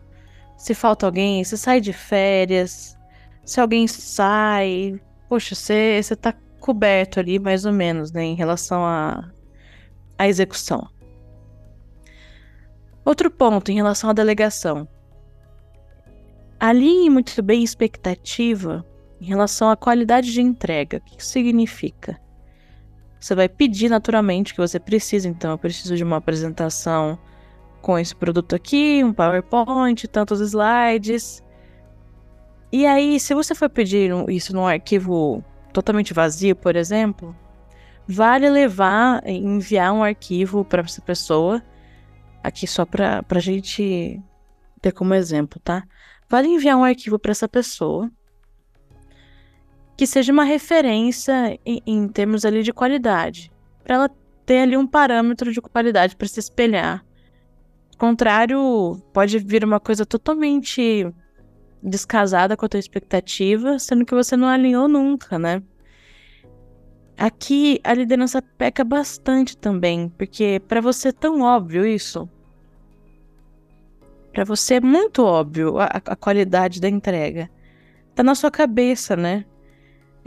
Se 0.57 0.73
falta 0.73 1.05
alguém, 1.05 1.43
se 1.43 1.55
sai 1.55 1.79
de 1.79 1.93
férias, 1.93 2.97
se 3.45 3.61
alguém 3.61 3.87
sai, 3.87 4.99
poxa, 5.29 5.53
você, 5.53 6.01
você 6.01 6.15
tá 6.15 6.33
coberto 6.59 7.19
ali 7.19 7.37
mais 7.37 7.63
ou 7.63 7.71
menos, 7.71 8.11
né, 8.11 8.23
em 8.23 8.33
relação 8.33 8.83
à 8.83 9.31
a, 10.17 10.23
a 10.23 10.27
execução. 10.27 10.89
Outro 13.05 13.29
ponto 13.29 13.69
em 13.69 13.75
relação 13.75 14.09
à 14.09 14.13
delegação. 14.13 14.87
Alinhe 16.59 17.07
muito 17.07 17.39
bem 17.43 17.63
expectativa 17.63 18.83
em 19.21 19.25
relação 19.25 19.69
à 19.69 19.77
qualidade 19.77 20.33
de 20.33 20.41
entrega. 20.41 20.97
O 20.97 21.01
que 21.01 21.21
isso 21.21 21.29
significa? 21.29 22.19
Você 23.19 23.33
vai 23.33 23.49
pedir 23.49 23.89
naturalmente 23.89 24.53
que 24.53 24.59
você 24.59 24.79
precisa, 24.79 25.27
então, 25.27 25.51
eu 25.51 25.57
preciso 25.57 25.95
de 25.95 26.03
uma 26.03 26.17
apresentação 26.17 27.17
com 27.81 27.97
esse 27.97 28.15
produto 28.15 28.55
aqui, 28.55 29.03
um 29.03 29.13
PowerPoint, 29.13 30.07
tantos 30.07 30.39
slides. 30.39 31.43
E 32.71 32.85
aí, 32.85 33.19
se 33.19 33.33
você 33.33 33.55
for 33.55 33.69
pedir 33.69 34.11
isso 34.29 34.53
num 34.53 34.67
arquivo 34.67 35.43
totalmente 35.73 36.13
vazio, 36.13 36.55
por 36.55 36.75
exemplo, 36.75 37.35
vale 38.07 38.49
levar, 38.49 39.21
enviar 39.27 39.93
um 39.93 40.03
arquivo 40.03 40.63
para 40.63 40.81
essa 40.81 41.01
pessoa, 41.01 41.63
aqui 42.43 42.67
só 42.67 42.85
para 42.85 43.23
a 43.27 43.39
gente 43.39 44.21
ter 44.81 44.91
como 44.91 45.13
exemplo, 45.13 45.59
tá? 45.63 45.83
Vale 46.29 46.47
enviar 46.47 46.77
um 46.77 46.83
arquivo 46.83 47.17
para 47.17 47.31
essa 47.31 47.47
pessoa 47.47 48.11
que 49.97 50.07
seja 50.07 50.31
uma 50.31 50.43
referência 50.43 51.59
em, 51.65 51.81
em 51.85 52.07
termos 52.07 52.45
ali 52.45 52.63
de 52.63 52.71
qualidade, 52.71 53.51
para 53.83 53.95
ela 53.95 54.09
ter 54.45 54.59
ali 54.59 54.77
um 54.77 54.87
parâmetro 54.87 55.51
de 55.51 55.59
qualidade 55.59 56.15
para 56.15 56.27
se 56.27 56.39
espelhar 56.39 57.03
contrário, 57.97 59.01
pode 59.11 59.39
vir 59.39 59.65
uma 59.65 59.79
coisa 59.79 60.05
totalmente 60.05 61.11
descasada 61.81 62.55
com 62.55 62.65
a 62.65 62.69
tua 62.69 62.79
expectativa, 62.79 63.79
sendo 63.79 64.05
que 64.05 64.13
você 64.13 64.37
não 64.37 64.47
alinhou 64.47 64.87
nunca, 64.87 65.37
né? 65.37 65.61
Aqui 67.17 67.79
a 67.83 67.93
liderança 67.93 68.41
peca 68.41 68.83
bastante 68.83 69.57
também, 69.57 70.09
porque 70.09 70.61
para 70.67 70.79
você 70.79 71.09
é 71.09 71.11
tão 71.11 71.41
óbvio 71.41 71.85
isso, 71.85 72.29
para 74.31 74.43
você 74.43 74.75
é 74.75 74.81
muito 74.81 75.23
óbvio 75.23 75.79
a, 75.79 75.85
a, 75.85 76.15
qualidade 76.15 76.79
da 76.79 76.87
entrega, 76.87 77.49
tá 78.13 78.21
na 78.21 78.35
sua 78.35 78.51
cabeça, 78.51 79.15
né? 79.15 79.45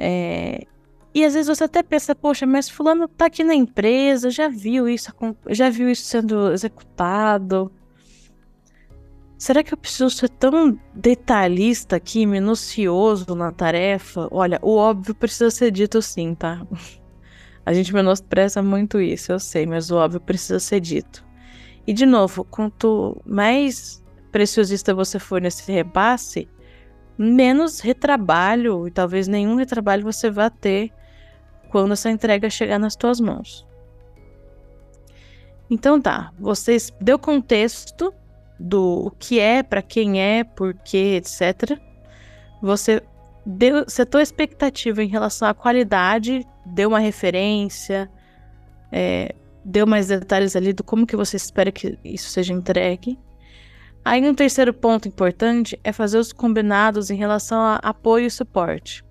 É, 0.03 0.67
e 1.15 1.25
às 1.25 1.35
vezes 1.35 1.49
você 1.49 1.65
até 1.65 1.83
pensa, 1.83 2.15
poxa, 2.15 2.47
mas 2.47 2.71
fulano 2.71 3.07
tá 3.07 3.27
aqui 3.27 3.45
na 3.45 3.55
empresa, 3.55 4.31
já 4.31 4.49
viu 4.49 4.89
isso, 4.89 5.13
já 5.51 5.69
viu 5.69 5.91
isso 5.91 6.05
sendo 6.05 6.51
executado. 6.53 7.71
Será 9.37 9.63
que 9.63 9.75
eu 9.75 9.79
preciso 9.79 10.09
ser 10.09 10.31
tão 10.31 10.79
detalhista 10.95 11.97
aqui, 11.97 12.25
minucioso 12.25 13.35
na 13.35 13.53
tarefa? 13.53 14.27
Olha, 14.31 14.59
o 14.63 14.77
óbvio 14.77 15.15
precisa 15.15 15.51
ser 15.51 15.71
dito 15.71 16.01
sim, 16.01 16.35
tá? 16.35 16.67
A 17.67 17.75
gente 17.75 17.93
menospreza 17.93 18.63
muito 18.63 19.01
isso, 19.01 19.33
eu 19.33 19.39
sei, 19.39 19.67
mas 19.67 19.91
o 19.91 19.97
óbvio 19.97 20.21
precisa 20.21 20.59
ser 20.59 20.81
dito. 20.81 21.25
E 21.87 21.93
de 21.93 22.07
novo, 22.07 22.43
quanto 22.45 23.21
mais 23.27 24.03
preciosista 24.33 24.95
você 24.95 25.19
for 25.19 25.43
nesse 25.43 25.71
repasse, 25.71 26.49
menos 27.23 27.81
retrabalho 27.81 28.89
e 28.89 28.91
talvez 28.91 29.29
nenhum 29.29 29.55
retrabalho 29.55 30.03
você 30.03 30.31
vá 30.31 30.49
ter 30.49 30.91
quando 31.69 31.93
essa 31.93 32.11
entrega 32.11 32.49
chegar 32.49 32.79
nas 32.79 32.97
tuas 32.97 33.21
mãos. 33.21 33.67
Então 35.71 36.01
tá, 36.01 36.33
vocês 36.39 36.91
deu 36.99 37.19
contexto 37.19 38.15
do 38.59 39.13
que 39.19 39.39
é, 39.39 39.63
para 39.63 39.83
quem 39.83 40.21
é, 40.21 40.45
por 40.45 40.73
quê, 40.73 41.21
etc. 41.23 41.79
Você 42.63 43.03
deu, 43.45 43.85
setou 43.87 44.21
expectativa 44.21 45.03
em 45.03 45.09
relação 45.09 45.47
à 45.47 45.53
qualidade, 45.53 46.47
deu 46.65 46.89
uma 46.89 46.99
referência, 46.99 48.11
é, 48.91 49.35
deu 49.63 49.87
mais 49.87 50.09
detalhes 50.09 50.57
ali 50.57 50.73
do 50.73 50.83
como 50.83 51.07
que 51.07 51.17
você 51.17 51.37
espera 51.37 51.71
que 51.71 51.99
isso 52.03 52.31
seja 52.31 52.55
entregue. 52.55 53.19
Aí 54.05 54.27
um 54.29 54.35
terceiro 54.35 54.73
ponto 54.73 55.09
importante 55.09 55.79
é 55.85 55.93
fazer 55.93 56.19
os 56.19 56.33
combinados 56.33 57.11
em 57.11 57.17
relação 57.17 57.61
a 57.61 57.77
apoio 57.77 58.27
e 58.27 58.31
suporte. 58.31 59.05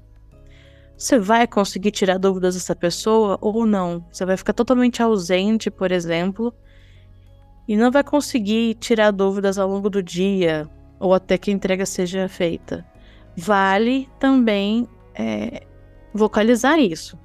Você 0.97 1.17
vai 1.17 1.47
conseguir 1.47 1.91
tirar 1.91 2.17
dúvidas 2.17 2.55
dessa 2.55 2.75
pessoa 2.75 3.37
ou 3.39 3.65
não? 3.65 4.05
Você 4.11 4.25
vai 4.25 4.35
ficar 4.35 4.51
totalmente 4.51 5.01
ausente, 5.01 5.71
por 5.71 5.91
exemplo, 5.91 6.53
e 7.67 7.77
não 7.77 7.91
vai 7.91 8.03
conseguir 8.03 8.75
tirar 8.75 9.11
dúvidas 9.11 9.57
ao 9.57 9.69
longo 9.69 9.89
do 9.89 10.03
dia 10.03 10.69
ou 10.99 11.13
até 11.13 11.37
que 11.37 11.51
a 11.51 11.53
entrega 11.53 11.85
seja 11.85 12.27
feita. 12.27 12.85
Vale 13.37 14.09
também 14.19 14.87
é, 15.15 15.63
vocalizar 16.13 16.79
isso. 16.79 17.17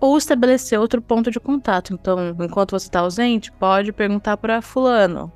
Ou 0.00 0.16
estabelecer 0.16 0.80
outro 0.80 1.00
ponto 1.02 1.30
de 1.30 1.38
contato. 1.38 1.92
Então, 1.92 2.34
enquanto 2.40 2.72
você 2.72 2.86
está 2.86 3.00
ausente, 3.00 3.52
pode 3.52 3.92
perguntar 3.92 4.36
para 4.36 4.62
Fulano. 4.62 5.32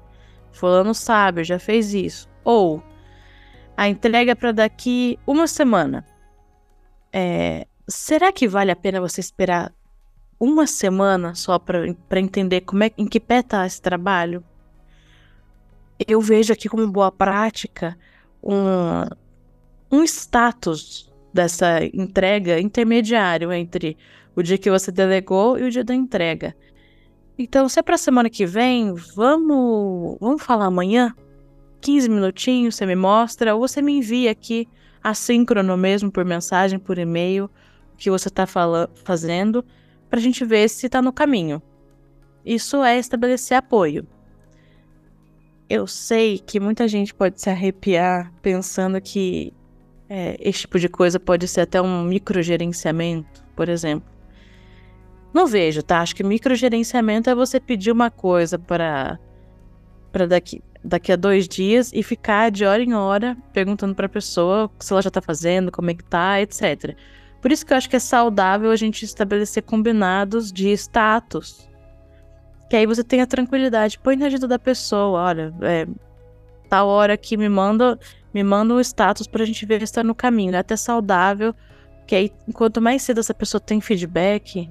Fulano 0.52 0.94
sabe, 0.94 1.44
já 1.44 1.58
fez 1.58 1.94
isso. 1.94 2.28
Ou 2.44 2.82
a 3.76 3.88
entrega 3.88 4.36
para 4.36 4.52
daqui 4.52 5.18
uma 5.26 5.46
semana. 5.46 6.04
É, 7.12 7.66
será 7.88 8.32
que 8.32 8.46
vale 8.46 8.70
a 8.70 8.76
pena 8.76 9.00
você 9.00 9.20
esperar 9.20 9.72
uma 10.38 10.66
semana 10.66 11.34
só 11.34 11.58
para 11.58 12.20
entender 12.20 12.62
como 12.62 12.82
é, 12.82 12.90
em 12.98 13.06
que 13.06 13.20
pé 13.20 13.38
está 13.38 13.64
esse 13.64 13.80
trabalho, 13.80 14.42
eu 16.06 16.20
vejo 16.20 16.52
aqui 16.52 16.68
como 16.68 16.86
boa 16.90 17.12
prática 17.12 17.96
um, 18.42 19.06
um 19.90 20.02
status 20.02 21.12
dessa 21.32 21.84
entrega 21.84 22.60
intermediário 22.60 23.52
entre 23.52 23.96
o 24.34 24.42
dia 24.42 24.58
que 24.58 24.70
você 24.70 24.90
delegou 24.90 25.58
e 25.58 25.62
o 25.62 25.70
dia 25.70 25.84
da 25.84 25.94
entrega. 25.94 26.56
Então, 27.38 27.68
se 27.68 27.80
é 27.80 27.82
para 27.82 27.96
semana 27.96 28.28
que 28.28 28.44
vem, 28.44 28.94
vamos, 29.14 30.18
vamos 30.20 30.42
falar 30.42 30.66
amanhã? 30.66 31.14
15 31.80 32.08
minutinhos, 32.08 32.76
você 32.76 32.86
me 32.86 32.94
mostra, 32.94 33.54
ou 33.54 33.60
você 33.60 33.82
me 33.82 33.92
envia 33.92 34.30
aqui 34.30 34.68
assíncrono 35.02 35.76
mesmo 35.76 36.10
por 36.10 36.24
mensagem, 36.24 36.78
por 36.78 36.98
e-mail, 36.98 37.50
o 37.92 37.96
que 37.96 38.10
você 38.10 38.28
está 38.28 38.46
fazendo 38.46 39.64
para 40.08 40.18
a 40.18 40.22
gente 40.22 40.44
ver 40.44 40.68
se 40.68 40.86
está 40.86 41.02
no 41.02 41.12
caminho. 41.12 41.60
Isso 42.44 42.82
é 42.84 42.98
estabelecer 42.98 43.56
apoio. 43.56 44.06
Eu 45.68 45.86
sei 45.86 46.38
que 46.38 46.60
muita 46.60 46.86
gente 46.86 47.14
pode 47.14 47.40
se 47.40 47.48
arrepiar 47.48 48.32
pensando 48.42 49.00
que 49.00 49.52
é, 50.08 50.36
esse 50.38 50.60
tipo 50.60 50.78
de 50.78 50.88
coisa 50.88 51.18
pode 51.18 51.48
ser 51.48 51.62
até 51.62 51.80
um 51.80 52.04
microgerenciamento, 52.04 53.42
por 53.56 53.68
exemplo. 53.68 54.06
Não 55.32 55.46
vejo, 55.46 55.82
tá? 55.82 56.00
Acho 56.00 56.14
que 56.14 56.22
microgerenciamento 56.22 57.30
é 57.30 57.34
você 57.34 57.58
pedir 57.58 57.90
uma 57.90 58.10
coisa 58.10 58.58
para 58.58 59.18
para 60.10 60.26
daqui, 60.26 60.62
daqui 60.84 61.10
a 61.10 61.16
dois 61.16 61.48
dias 61.48 61.90
e 61.94 62.02
ficar 62.02 62.50
de 62.50 62.66
hora 62.66 62.82
em 62.82 62.92
hora 62.92 63.34
perguntando 63.52 63.94
para 63.94 64.04
a 64.04 64.10
pessoa 64.10 64.70
se 64.78 64.92
ela 64.92 65.00
já 65.00 65.08
está 65.08 65.22
fazendo, 65.22 65.72
como 65.72 65.90
é 65.90 65.94
que 65.94 66.04
tá, 66.04 66.38
etc. 66.40 66.94
Por 67.40 67.50
isso 67.50 67.64
que 67.64 67.72
eu 67.72 67.76
acho 67.76 67.88
que 67.88 67.96
é 67.96 67.98
saudável 67.98 68.70
a 68.70 68.76
gente 68.76 69.04
estabelecer 69.04 69.62
combinados 69.62 70.52
de 70.52 70.68
status. 70.72 71.68
Que 72.68 72.76
aí 72.76 72.86
você 72.86 73.02
tem 73.02 73.20
a 73.20 73.26
tranquilidade. 73.26 73.98
Põe 73.98 74.16
na 74.16 74.26
agenda 74.26 74.46
da 74.46 74.58
pessoa, 74.58 75.20
olha, 75.20 75.54
é, 75.62 75.86
tal 76.68 76.88
hora 76.88 77.16
que 77.16 77.36
me 77.36 77.48
manda, 77.48 77.98
me 78.32 78.44
manda 78.44 78.74
um 78.74 78.80
status 78.80 79.26
pra 79.26 79.44
gente 79.44 79.66
ver 79.66 79.78
se 79.78 79.84
está 79.84 80.04
no 80.04 80.14
caminho. 80.14 80.54
É 80.54 80.58
até 80.58 80.76
saudável, 80.76 81.54
que 82.06 82.14
aí 82.14 82.30
quanto 82.52 82.80
mais 82.80 83.02
cedo 83.02 83.18
essa 83.18 83.34
pessoa 83.34 83.60
tem 83.60 83.80
feedback, 83.80 84.68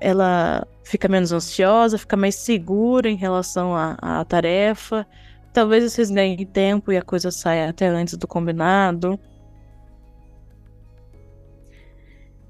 ela 0.00 0.66
fica 0.84 1.08
menos 1.08 1.32
ansiosa, 1.32 1.98
fica 1.98 2.16
mais 2.16 2.34
segura 2.34 3.08
em 3.08 3.16
relação 3.16 3.74
à, 3.74 3.96
à 4.00 4.24
tarefa. 4.24 5.06
Talvez 5.52 5.84
vocês 5.84 6.10
ganhem 6.10 6.44
tempo 6.46 6.92
e 6.92 6.96
a 6.96 7.02
coisa 7.02 7.30
saia 7.30 7.70
até 7.70 7.88
antes 7.88 8.16
do 8.16 8.26
combinado. 8.26 9.18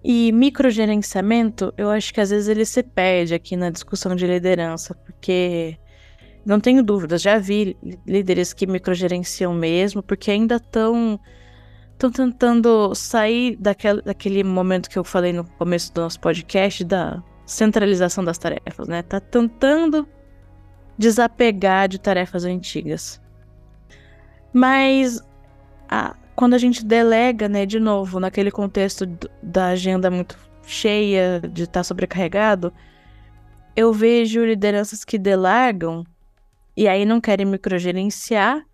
E 0.02 0.32
microgerenciamento, 0.32 1.74
eu 1.76 1.90
acho 1.90 2.12
que 2.14 2.20
às 2.20 2.30
vezes 2.30 2.48
ele 2.48 2.64
se 2.64 2.82
perde 2.82 3.34
aqui 3.34 3.54
na 3.54 3.68
discussão 3.68 4.16
de 4.16 4.26
liderança, 4.26 4.94
porque 4.94 5.76
não 6.44 6.58
tenho 6.58 6.82
dúvidas, 6.82 7.20
já 7.20 7.36
vi 7.38 7.76
líderes 8.06 8.54
que 8.54 8.66
microgerenciam 8.66 9.52
mesmo, 9.52 10.02
porque 10.02 10.30
ainda 10.30 10.56
estão 10.56 11.20
estão 12.06 12.10
tentando 12.10 12.94
sair 12.94 13.56
daquele, 13.56 14.00
daquele 14.00 14.42
momento 14.42 14.88
que 14.88 14.98
eu 14.98 15.04
falei 15.04 15.32
no 15.32 15.44
começo 15.44 15.92
do 15.92 16.00
nosso 16.00 16.18
podcast 16.18 16.82
da 16.82 17.22
centralização 17.44 18.24
das 18.24 18.38
tarefas, 18.38 18.88
né? 18.88 19.02
Tá 19.02 19.20
tentando 19.20 20.08
desapegar 20.96 21.88
de 21.88 21.98
tarefas 21.98 22.44
antigas. 22.44 23.20
Mas 24.52 25.20
a, 25.88 26.16
quando 26.34 26.54
a 26.54 26.58
gente 26.58 26.84
delega, 26.84 27.48
né, 27.48 27.66
de 27.66 27.78
novo, 27.78 28.18
naquele 28.18 28.50
contexto 28.50 29.06
da 29.42 29.68
agenda 29.68 30.10
muito 30.10 30.38
cheia, 30.62 31.40
de 31.40 31.64
estar 31.64 31.80
tá 31.80 31.84
sobrecarregado, 31.84 32.72
eu 33.76 33.92
vejo 33.92 34.44
lideranças 34.44 35.04
que 35.04 35.18
delargam 35.18 36.04
e 36.76 36.88
aí 36.88 37.04
não 37.04 37.20
querem 37.20 37.46
microgerenciar, 37.46 38.64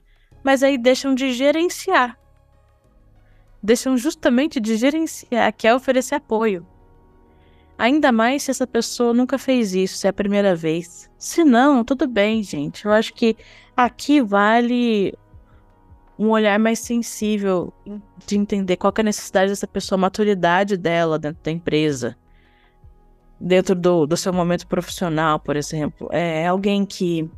mas 0.44 0.62
aí 0.62 0.78
deixam 0.78 1.14
de 1.14 1.32
gerenciar. 1.32 2.16
Deixam 3.66 3.96
justamente 3.96 4.60
de 4.60 4.76
gerenciar, 4.76 5.52
que 5.52 5.66
é 5.66 5.74
oferecer 5.74 6.14
apoio. 6.14 6.64
Ainda 7.76 8.12
mais 8.12 8.44
se 8.44 8.52
essa 8.52 8.64
pessoa 8.64 9.12
nunca 9.12 9.36
fez 9.38 9.74
isso, 9.74 9.96
se 9.96 10.06
é 10.06 10.10
a 10.10 10.12
primeira 10.12 10.54
vez. 10.54 11.10
Se 11.18 11.42
não, 11.42 11.82
tudo 11.82 12.06
bem, 12.06 12.44
gente. 12.44 12.84
Eu 12.84 12.92
acho 12.92 13.12
que 13.12 13.36
aqui 13.76 14.22
vale 14.22 15.12
um 16.16 16.28
olhar 16.28 16.60
mais 16.60 16.78
sensível 16.78 17.72
de 18.24 18.38
entender 18.38 18.76
qual 18.76 18.94
é 18.96 19.00
a 19.00 19.02
necessidade 19.04 19.50
dessa 19.50 19.66
pessoa, 19.66 19.98
a 19.98 20.00
maturidade 20.00 20.76
dela 20.76 21.18
dentro 21.18 21.42
da 21.42 21.50
empresa, 21.50 22.16
dentro 23.40 23.74
do, 23.74 24.06
do 24.06 24.16
seu 24.16 24.32
momento 24.32 24.64
profissional, 24.68 25.40
por 25.40 25.56
exemplo. 25.56 26.08
É 26.12 26.46
alguém 26.46 26.86
que 26.86 27.28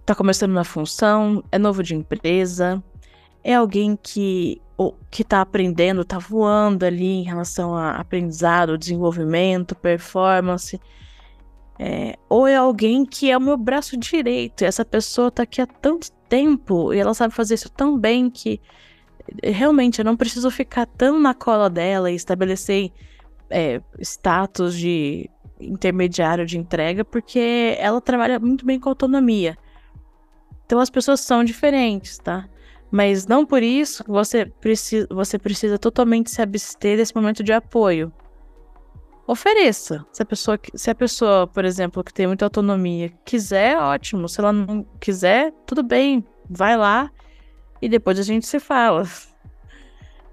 está 0.00 0.14
começando 0.14 0.52
na 0.52 0.62
função, 0.62 1.42
é 1.50 1.58
novo 1.58 1.82
de 1.82 1.96
empresa, 1.96 2.80
é 3.42 3.56
alguém 3.56 3.98
que 4.00 4.62
que 5.10 5.22
está 5.22 5.40
aprendendo, 5.40 6.02
está 6.02 6.18
voando 6.18 6.84
ali 6.84 7.06
em 7.06 7.22
relação 7.22 7.74
a 7.74 7.96
aprendizado, 7.96 8.78
desenvolvimento, 8.78 9.74
performance. 9.74 10.80
É, 11.78 12.16
ou 12.28 12.46
é 12.46 12.56
alguém 12.56 13.04
que 13.04 13.30
é 13.30 13.36
o 13.36 13.40
meu 13.40 13.56
braço 13.56 13.96
direito, 13.96 14.62
e 14.62 14.64
essa 14.64 14.84
pessoa 14.84 15.28
está 15.28 15.44
aqui 15.44 15.60
há 15.60 15.66
tanto 15.66 16.10
tempo 16.28 16.92
e 16.92 16.98
ela 16.98 17.14
sabe 17.14 17.34
fazer 17.34 17.54
isso 17.54 17.70
tão 17.70 17.96
bem 17.96 18.28
que 18.28 18.60
eh, 19.42 19.50
realmente 19.50 20.00
eu 20.00 20.04
não 20.04 20.16
preciso 20.16 20.50
ficar 20.50 20.86
tão 20.86 21.18
na 21.20 21.34
cola 21.34 21.70
dela 21.70 22.10
e 22.10 22.14
estabelecer 22.14 22.92
é, 23.48 23.80
status 24.00 24.76
de 24.76 25.30
intermediário 25.60 26.46
de 26.46 26.58
entrega, 26.58 27.04
porque 27.04 27.76
ela 27.78 28.00
trabalha 28.00 28.38
muito 28.38 28.64
bem 28.64 28.78
com 28.78 28.88
autonomia. 28.88 29.56
Então 30.66 30.78
as 30.78 30.90
pessoas 30.90 31.20
são 31.20 31.42
diferentes, 31.42 32.18
tá? 32.18 32.48
Mas 32.90 33.26
não 33.26 33.44
por 33.44 33.62
isso 33.62 34.02
você 34.06 34.46
precisa, 34.46 35.06
você 35.10 35.38
precisa 35.38 35.78
totalmente 35.78 36.30
se 36.30 36.40
abster 36.40 36.96
desse 36.96 37.14
momento 37.14 37.42
de 37.42 37.52
apoio. 37.52 38.12
Ofereça. 39.26 40.06
Se 40.10 40.22
a 40.22 40.26
pessoa, 40.26 40.58
se 40.74 40.90
a 40.90 40.94
pessoa, 40.94 41.46
por 41.46 41.64
exemplo, 41.64 42.02
que 42.02 42.14
tem 42.14 42.26
muita 42.26 42.46
autonomia, 42.46 43.12
quiser, 43.26 43.76
ótimo. 43.78 44.26
Se 44.26 44.40
ela 44.40 44.52
não 44.52 44.84
quiser, 44.98 45.52
tudo 45.66 45.82
bem. 45.82 46.24
Vai 46.48 46.76
lá 46.78 47.10
e 47.82 47.88
depois 47.88 48.18
a 48.18 48.22
gente 48.22 48.46
se 48.46 48.58
fala. 48.58 49.06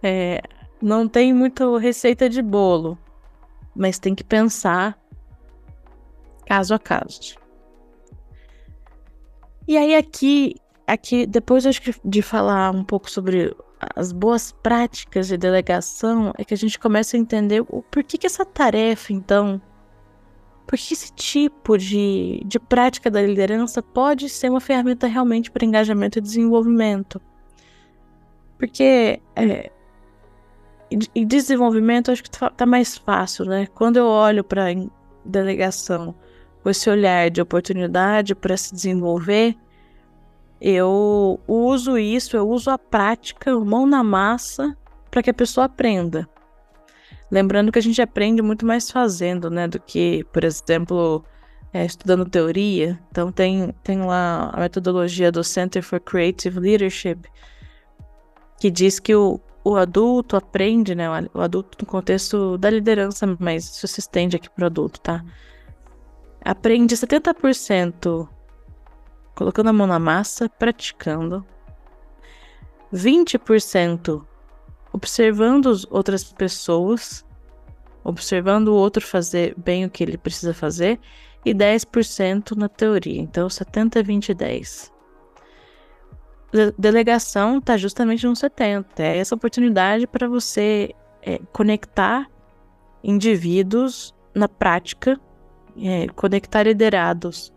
É, 0.02 0.41
não 0.82 1.08
tem 1.08 1.34
muita 1.34 1.78
receita 1.80 2.30
de 2.30 2.41
bolo, 2.41 2.98
mas 3.76 4.00
tem 4.00 4.15
que 4.15 4.24
pensar 4.24 4.98
caso 6.46 6.74
a 6.74 6.80
caso. 6.80 7.36
E 9.68 9.78
aí 9.78 9.96
aqui, 9.96 10.56
aqui 10.88 11.26
depois 11.26 11.65
acho 11.65 11.82
que 11.82 11.93
de 12.04 12.21
falar 12.21 12.71
um 12.71 12.84
pouco 12.84 13.10
sobre 13.10 13.56
as 13.95 14.12
boas 14.12 14.52
práticas 14.52 15.28
de 15.28 15.38
delegação, 15.38 16.34
é 16.38 16.43
que 16.43 16.54
a 16.54 16.58
gente 16.58 16.80
começa 16.80 17.17
a 17.17 17.19
entender 17.19 17.62
o 17.67 17.82
porquê 17.84 18.17
que 18.17 18.26
essa 18.26 18.45
tarefa, 18.45 19.13
então, 19.13 19.62
por 20.65 20.78
que 20.78 20.93
esse 20.93 21.12
tipo 21.13 21.78
de, 21.78 22.41
de 22.45 22.60
prática 22.60 23.12
da 23.12 23.21
liderança 23.21 23.82
pode 23.82 24.30
ser 24.30 24.50
uma 24.50 24.62
ferramenta 24.62 25.08
realmente 25.08 25.52
para 25.52 25.65
engajamento 25.65 26.17
e 26.17 26.21
desenvolvimento. 26.21 27.21
Porque 28.58 29.21
é, 29.36 29.71
em 31.13 31.28
desenvolvimento 31.28 32.12
acho 32.12 32.24
que 32.24 32.32
tá, 32.32 32.50
tá 32.50 32.65
mais 32.65 32.98
fácil, 32.98 33.45
né? 33.45 33.67
Quando 33.67 33.98
eu 33.98 34.06
olho 34.06 34.43
para 34.43 34.65
delegação 35.24 36.15
com 36.63 36.69
esse 36.69 36.89
olhar 36.89 37.30
de 37.30 37.41
oportunidade 37.41 38.34
para 38.34 38.56
se 38.58 38.74
desenvolver, 38.74 39.56
eu 40.60 41.39
uso 41.48 41.98
isso, 41.98 42.36
eu 42.38 42.48
uso 42.48 42.70
a 42.70 42.78
prática, 42.78 43.58
mão 43.60 43.86
na 43.86 44.04
massa, 44.04 44.76
para 45.12 45.22
que 45.22 45.30
a 45.30 45.34
pessoa 45.34 45.65
aprenda. 45.65 46.28
Lembrando 47.30 47.72
que 47.72 47.80
a 47.80 47.82
gente 47.82 48.02
aprende 48.02 48.41
muito 48.41 48.65
mais 48.65 48.89
fazendo, 48.89 49.50
né, 49.50 49.68
do 49.68 49.80
que, 49.80 50.24
por 50.32 50.44
exemplo, 50.44 51.24
é, 51.74 51.86
estudando 51.86 52.30
teoria. 52.30 53.00
Então 53.12 53.32
tem, 53.32 53.74
tem 53.84 54.02
lá 54.04 54.50
a 54.54 54.60
metodologia 54.60 55.32
do 55.32 55.44
Center 55.44 55.84
for 55.84 56.00
Creative 56.00 56.60
Leadership, 56.60 57.20
que 58.60 58.72
diz 58.72 59.00
que 59.00 59.15
o, 59.15 59.39
o 59.63 59.76
adulto 59.76 60.38
aprende, 60.38 60.96
né, 60.96 61.08
o 61.34 61.41
adulto 61.41 61.78
no 61.82 61.88
contexto 61.88 62.58
da 62.58 62.70
liderança, 62.70 63.26
mas 63.39 63.65
isso 63.65 63.88
se 63.88 64.00
estende 64.00 64.36
aqui 64.36 64.50
para 64.50 64.63
o 64.63 64.68
adulto, 64.68 65.02
tá? 65.02 65.24
Aprende 66.44 66.96
70% 66.96 68.30
colocando 69.36 69.67
a 69.67 69.74
mão 69.74 69.86
na 69.86 70.00
massa, 70.00 70.50
praticando. 70.50 71.45
20% 72.93 74.26
observando 74.95 75.78
outras 75.89 76.24
pessoas, 76.24 77.26
observando 78.02 78.69
o 78.69 78.76
outro 78.76 79.06
fazer 79.06 79.54
bem 79.58 79.84
o 79.84 79.89
que 79.89 80.02
ele 80.02 80.17
precisa 80.17 80.54
fazer, 80.54 81.00
e 81.43 81.54
10% 81.54 82.56
na 82.56 82.69
teoria. 82.69 83.21
Então, 83.21 83.50
70, 83.50 84.02
20 84.02 84.34
10. 84.34 84.91
Delegação 86.78 87.58
está 87.58 87.76
justamente 87.76 88.26
no 88.26 88.36
70. 88.36 89.04
É 89.04 89.17
essa 89.17 89.36
oportunidade 89.36 90.08
para 90.08 90.28
você 90.30 90.95
é, 91.21 91.39
conectar 91.52 92.32
indivíduos 93.04 94.15
na 94.34 94.48
prática, 94.48 95.19
é, 95.78 96.08
conectar 96.08 96.63
liderados 96.63 97.54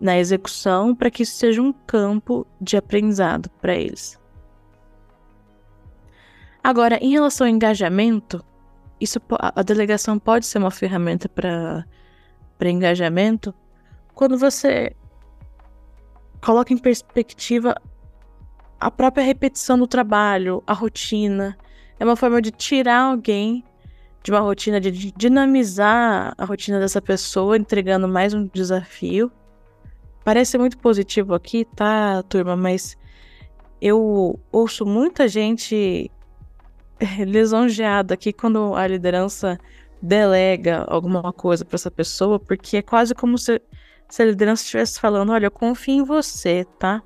na 0.00 0.18
execução 0.18 0.94
para 0.94 1.10
que 1.10 1.22
isso 1.22 1.36
seja 1.36 1.60
um 1.60 1.72
campo 1.72 2.46
de 2.60 2.76
aprendizado 2.76 3.50
para 3.60 3.74
eles. 3.74 4.18
Agora, 6.62 6.96
em 6.96 7.10
relação 7.10 7.46
ao 7.46 7.52
engajamento, 7.52 8.44
isso, 9.00 9.20
a 9.38 9.62
delegação 9.62 10.18
pode 10.18 10.46
ser 10.46 10.58
uma 10.58 10.70
ferramenta 10.70 11.28
para 11.28 11.84
engajamento 12.70 13.54
quando 14.14 14.36
você 14.36 14.94
coloca 16.44 16.72
em 16.72 16.78
perspectiva 16.78 17.74
a 18.80 18.90
própria 18.90 19.24
repetição 19.24 19.78
do 19.78 19.86
trabalho, 19.86 20.62
a 20.66 20.72
rotina. 20.72 21.56
É 21.98 22.04
uma 22.04 22.16
forma 22.16 22.40
de 22.40 22.50
tirar 22.50 23.02
alguém 23.02 23.64
de 24.22 24.30
uma 24.30 24.40
rotina, 24.40 24.80
de 24.80 24.90
dinamizar 25.12 26.34
a 26.36 26.44
rotina 26.44 26.78
dessa 26.78 27.00
pessoa, 27.00 27.56
entregando 27.56 28.06
mais 28.06 28.34
um 28.34 28.46
desafio 28.46 29.32
Parece 30.28 30.58
muito 30.58 30.76
positivo 30.76 31.34
aqui, 31.34 31.64
tá, 31.64 32.22
turma? 32.24 32.54
Mas 32.54 32.98
eu 33.80 34.38
ouço 34.52 34.84
muita 34.84 35.26
gente 35.26 36.10
lisonjeada 37.26 38.12
aqui 38.12 38.30
quando 38.30 38.74
a 38.74 38.86
liderança 38.86 39.58
delega 40.02 40.84
alguma 40.86 41.32
coisa 41.32 41.64
para 41.64 41.76
essa 41.76 41.90
pessoa, 41.90 42.38
porque 42.38 42.76
é 42.76 42.82
quase 42.82 43.14
como 43.14 43.38
se, 43.38 43.58
se 44.06 44.22
a 44.22 44.26
liderança 44.26 44.64
estivesse 44.64 45.00
falando: 45.00 45.32
olha, 45.32 45.46
eu 45.46 45.50
confio 45.50 45.94
em 45.94 46.04
você, 46.04 46.66
tá? 46.78 47.02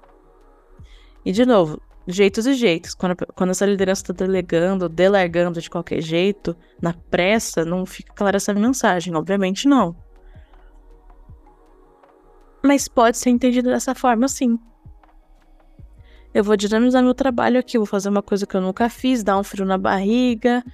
E 1.25 1.31
de 1.31 1.47
novo, 1.47 1.81
jeitos 2.09 2.45
e 2.45 2.55
jeitos. 2.55 2.93
Quando, 2.93 3.15
quando 3.37 3.51
essa 3.51 3.65
liderança 3.65 4.03
está 4.03 4.13
delegando, 4.13 4.89
delargando 4.89 5.61
de 5.61 5.71
qualquer 5.71 6.01
jeito, 6.01 6.57
na 6.81 6.93
pressa, 6.93 7.65
não 7.65 7.87
fica 7.87 8.13
clara 8.15 8.39
essa 8.39 8.53
mensagem. 8.53 9.15
Obviamente 9.15 9.69
não. 9.69 9.95
Mas 12.63 12.87
pode 12.87 13.19
ser 13.19 13.31
entendido 13.31 13.69
dessa 13.69 13.95
forma, 13.95 14.29
sim. 14.29 14.59
Eu 16.33 16.43
vou 16.43 16.57
dinamizar 16.57 17.03
meu 17.03 17.15
trabalho 17.15 17.59
aqui, 17.59 17.77
vou 17.77 17.87
fazer 17.87 18.09
uma 18.09 18.23
coisa 18.23 18.47
que 18.47 18.57
eu 18.57 18.61
nunca 18.61 18.89
fiz, 18.89 19.23
dar 19.23 19.39
um 19.39 19.43
frio 19.43 19.67
na 19.67 19.77
barriga. 19.77 20.65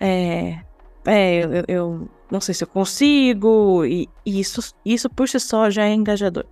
É. 0.00 0.60
É, 1.06 1.44
eu, 1.44 1.64
eu 1.68 2.08
não 2.30 2.40
sei 2.40 2.54
se 2.54 2.64
eu 2.64 2.68
consigo. 2.68 3.84
E, 3.84 4.08
e 4.26 4.40
isso, 4.40 4.74
isso 4.84 5.08
por 5.08 5.28
si 5.28 5.38
só 5.38 5.70
já 5.70 5.84
é 5.84 5.94
engajador. 5.94 6.44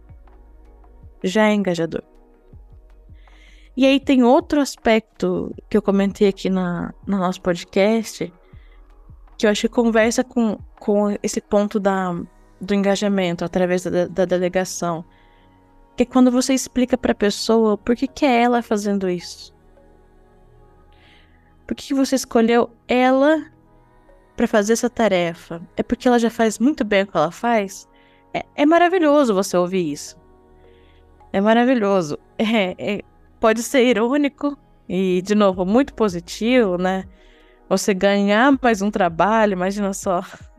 Já 1.25 1.49
é 1.49 1.55
engajador. 1.55 2.03
E 3.77 3.85
aí 3.85 4.01
tem 4.01 4.23
outro 4.23 4.61
aspecto 4.61 5.55
que 5.69 5.77
eu 5.77 5.83
comentei 5.83 6.29
aqui 6.29 6.49
na, 6.49 6.95
no 7.07 7.19
nosso 7.19 7.43
podcast, 7.43 8.33
que 9.37 9.47
eu 9.47 9.51
acho 9.51 9.63
que 9.63 9.69
conversa 9.69 10.25
com, 10.25 10.59
com 10.81 11.15
esse 11.23 11.43
ponto 11.43 11.79
da, 11.79 12.15
do 12.61 12.75
engajamento 12.75 13.45
através 13.45 13.85
da, 13.85 14.07
da 14.07 14.25
delegação. 14.25 15.05
Que 15.97 16.03
é 16.03 16.07
quando 16.07 16.31
você 16.31 16.53
explica 16.53 16.97
para 16.97 17.13
a 17.13 17.15
pessoa 17.15 17.79
por 17.79 17.97
que, 17.97 18.07
que 18.07 18.25
é 18.25 18.43
ela 18.43 18.63
fazendo 18.63 19.09
isso. 19.09 19.55
Por 21.67 21.75
que, 21.75 21.89
que 21.89 21.95
você 21.95 22.15
escolheu 22.15 22.71
ela 22.87 23.45
para 24.37 24.47
fazer 24.47 24.75
essa 24.75 24.91
tarefa? 24.91 25.61
É 25.77 25.83
porque 25.83 26.07
ela 26.07 26.19
já 26.19 26.31
faz 26.31 26.59
muito 26.59 26.85
bem 26.85 27.03
o 27.03 27.07
que 27.07 27.17
ela 27.17 27.31
faz? 27.31 27.89
É, 28.33 28.45
é 28.55 28.67
maravilhoso 28.67 29.35
você 29.35 29.57
ouvir 29.57 29.93
isso. 29.93 30.17
É 31.33 31.41
maravilhoso. 31.41 32.19
É, 32.39 32.75
é, 32.79 33.03
pode 33.41 33.63
ser 33.63 33.83
irônico 33.83 34.59
e, 34.87 35.23
de 35.23 35.35
novo, 35.35 35.65
muito 35.65 35.95
positivo, 35.95 36.77
né? 36.77 37.05
Você 37.67 37.95
ganhar 37.95 38.53
mais 38.61 38.83
um 38.83 38.91
trabalho, 38.91 39.55
imagina 39.55 39.95
só. 39.95 40.23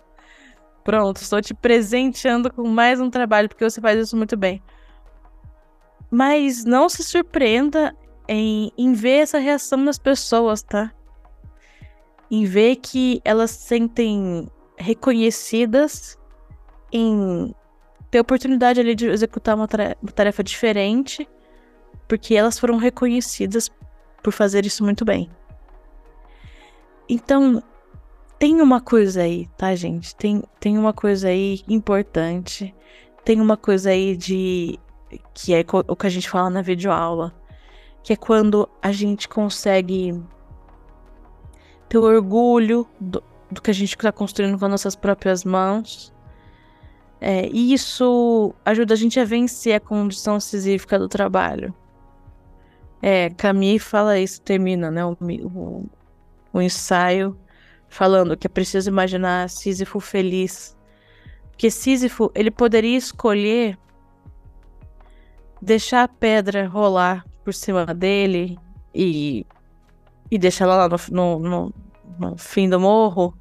Pronto, 0.87 1.17
estou 1.17 1.41
te 1.41 1.53
presenteando 1.53 2.49
com 2.49 2.65
mais 2.65 3.01
um 3.01 3.09
trabalho, 3.09 3.49
porque 3.49 3.69
você 3.69 3.81
faz 3.81 3.99
isso 3.99 4.15
muito 4.15 4.37
bem. 4.37 4.63
Mas 6.09 6.63
não 6.63 6.87
se 6.87 7.03
surpreenda 7.03 7.93
em, 8.25 8.71
em 8.77 8.93
ver 8.93 9.23
essa 9.23 9.37
reação 9.37 9.83
das 9.83 9.97
pessoas, 9.97 10.63
tá? 10.63 10.93
Em 12.31 12.45
ver 12.45 12.77
que 12.77 13.21
elas 13.25 13.51
se 13.51 13.67
sentem 13.67 14.49
reconhecidas 14.77 16.17
em 16.89 17.53
ter 18.09 18.21
oportunidade 18.21 18.79
ali 18.79 18.95
de 18.95 19.07
executar 19.07 19.57
uma 19.57 19.67
tarefa, 19.67 19.97
uma 20.01 20.11
tarefa 20.13 20.41
diferente, 20.41 21.27
porque 22.07 22.33
elas 22.33 22.57
foram 22.57 22.77
reconhecidas 22.77 23.69
por 24.23 24.31
fazer 24.31 24.65
isso 24.65 24.85
muito 24.85 25.03
bem. 25.03 25.29
Então, 27.09 27.61
tem 28.39 28.61
uma 28.61 28.79
coisa 28.79 29.21
aí, 29.23 29.47
tá, 29.57 29.73
gente? 29.75 30.15
Tem, 30.15 30.43
tem 30.59 30.77
uma 30.77 30.93
coisa 30.93 31.29
aí 31.29 31.61
importante. 31.67 32.73
Tem 33.25 33.41
uma 33.41 33.57
coisa 33.57 33.89
aí 33.89 34.15
de. 34.15 34.79
que 35.33 35.53
é 35.53 35.65
o 35.87 35.95
que 35.95 36.07
a 36.07 36.09
gente 36.09 36.29
fala 36.29 36.49
na 36.49 36.61
videoaula. 36.61 37.33
Que 38.03 38.13
é 38.13 38.15
quando 38.15 38.69
a 38.81 38.91
gente 38.91 39.27
consegue 39.27 40.21
ter 41.89 41.97
orgulho 41.97 42.87
do, 42.99 43.23
do 43.51 43.61
que 43.61 43.71
a 43.71 43.73
gente 43.73 43.95
está 43.95 44.11
construindo 44.11 44.57
com 44.59 44.67
nossas 44.67 44.95
próprias 44.95 45.43
mãos. 45.43 46.13
É, 47.19 47.47
e 47.47 47.73
isso 47.73 48.53
ajuda 48.63 48.93
a 48.93 48.97
gente 48.97 49.19
a 49.19 49.25
vencer 49.25 49.73
a 49.73 49.79
condiçãocisífica 49.79 50.99
do 50.99 51.07
trabalho. 51.07 51.73
É, 53.01 53.31
Camille 53.31 53.79
fala 53.79 54.19
isso, 54.19 54.39
termina, 54.41 54.91
né? 54.91 55.03
O, 55.03 55.17
o, 55.19 55.85
o 56.53 56.61
ensaio 56.61 57.35
falando 57.89 58.37
que 58.37 58.47
é 58.47 58.49
preciso 58.49 58.89
imaginar 58.89 59.49
Sísifo 59.49 59.99
feliz. 59.99 60.77
Porque 61.49 61.71
Sísifo, 61.71 62.31
ele 62.35 62.51
poderia 62.51 62.97
escolher 62.97 63.77
deixar 65.61 66.03
a 66.03 66.07
pedra 66.07 66.67
rolar 66.67 67.25
por 67.43 67.53
cima 67.53 67.85
dele 67.85 68.59
e, 68.93 69.45
e 70.29 70.37
deixar 70.37 70.65
ela 70.65 70.87
lá 70.87 70.97
no, 71.11 71.39
no, 71.39 71.73
no 72.19 72.37
fim 72.37 72.69
do 72.69 72.79
morro 72.79 73.33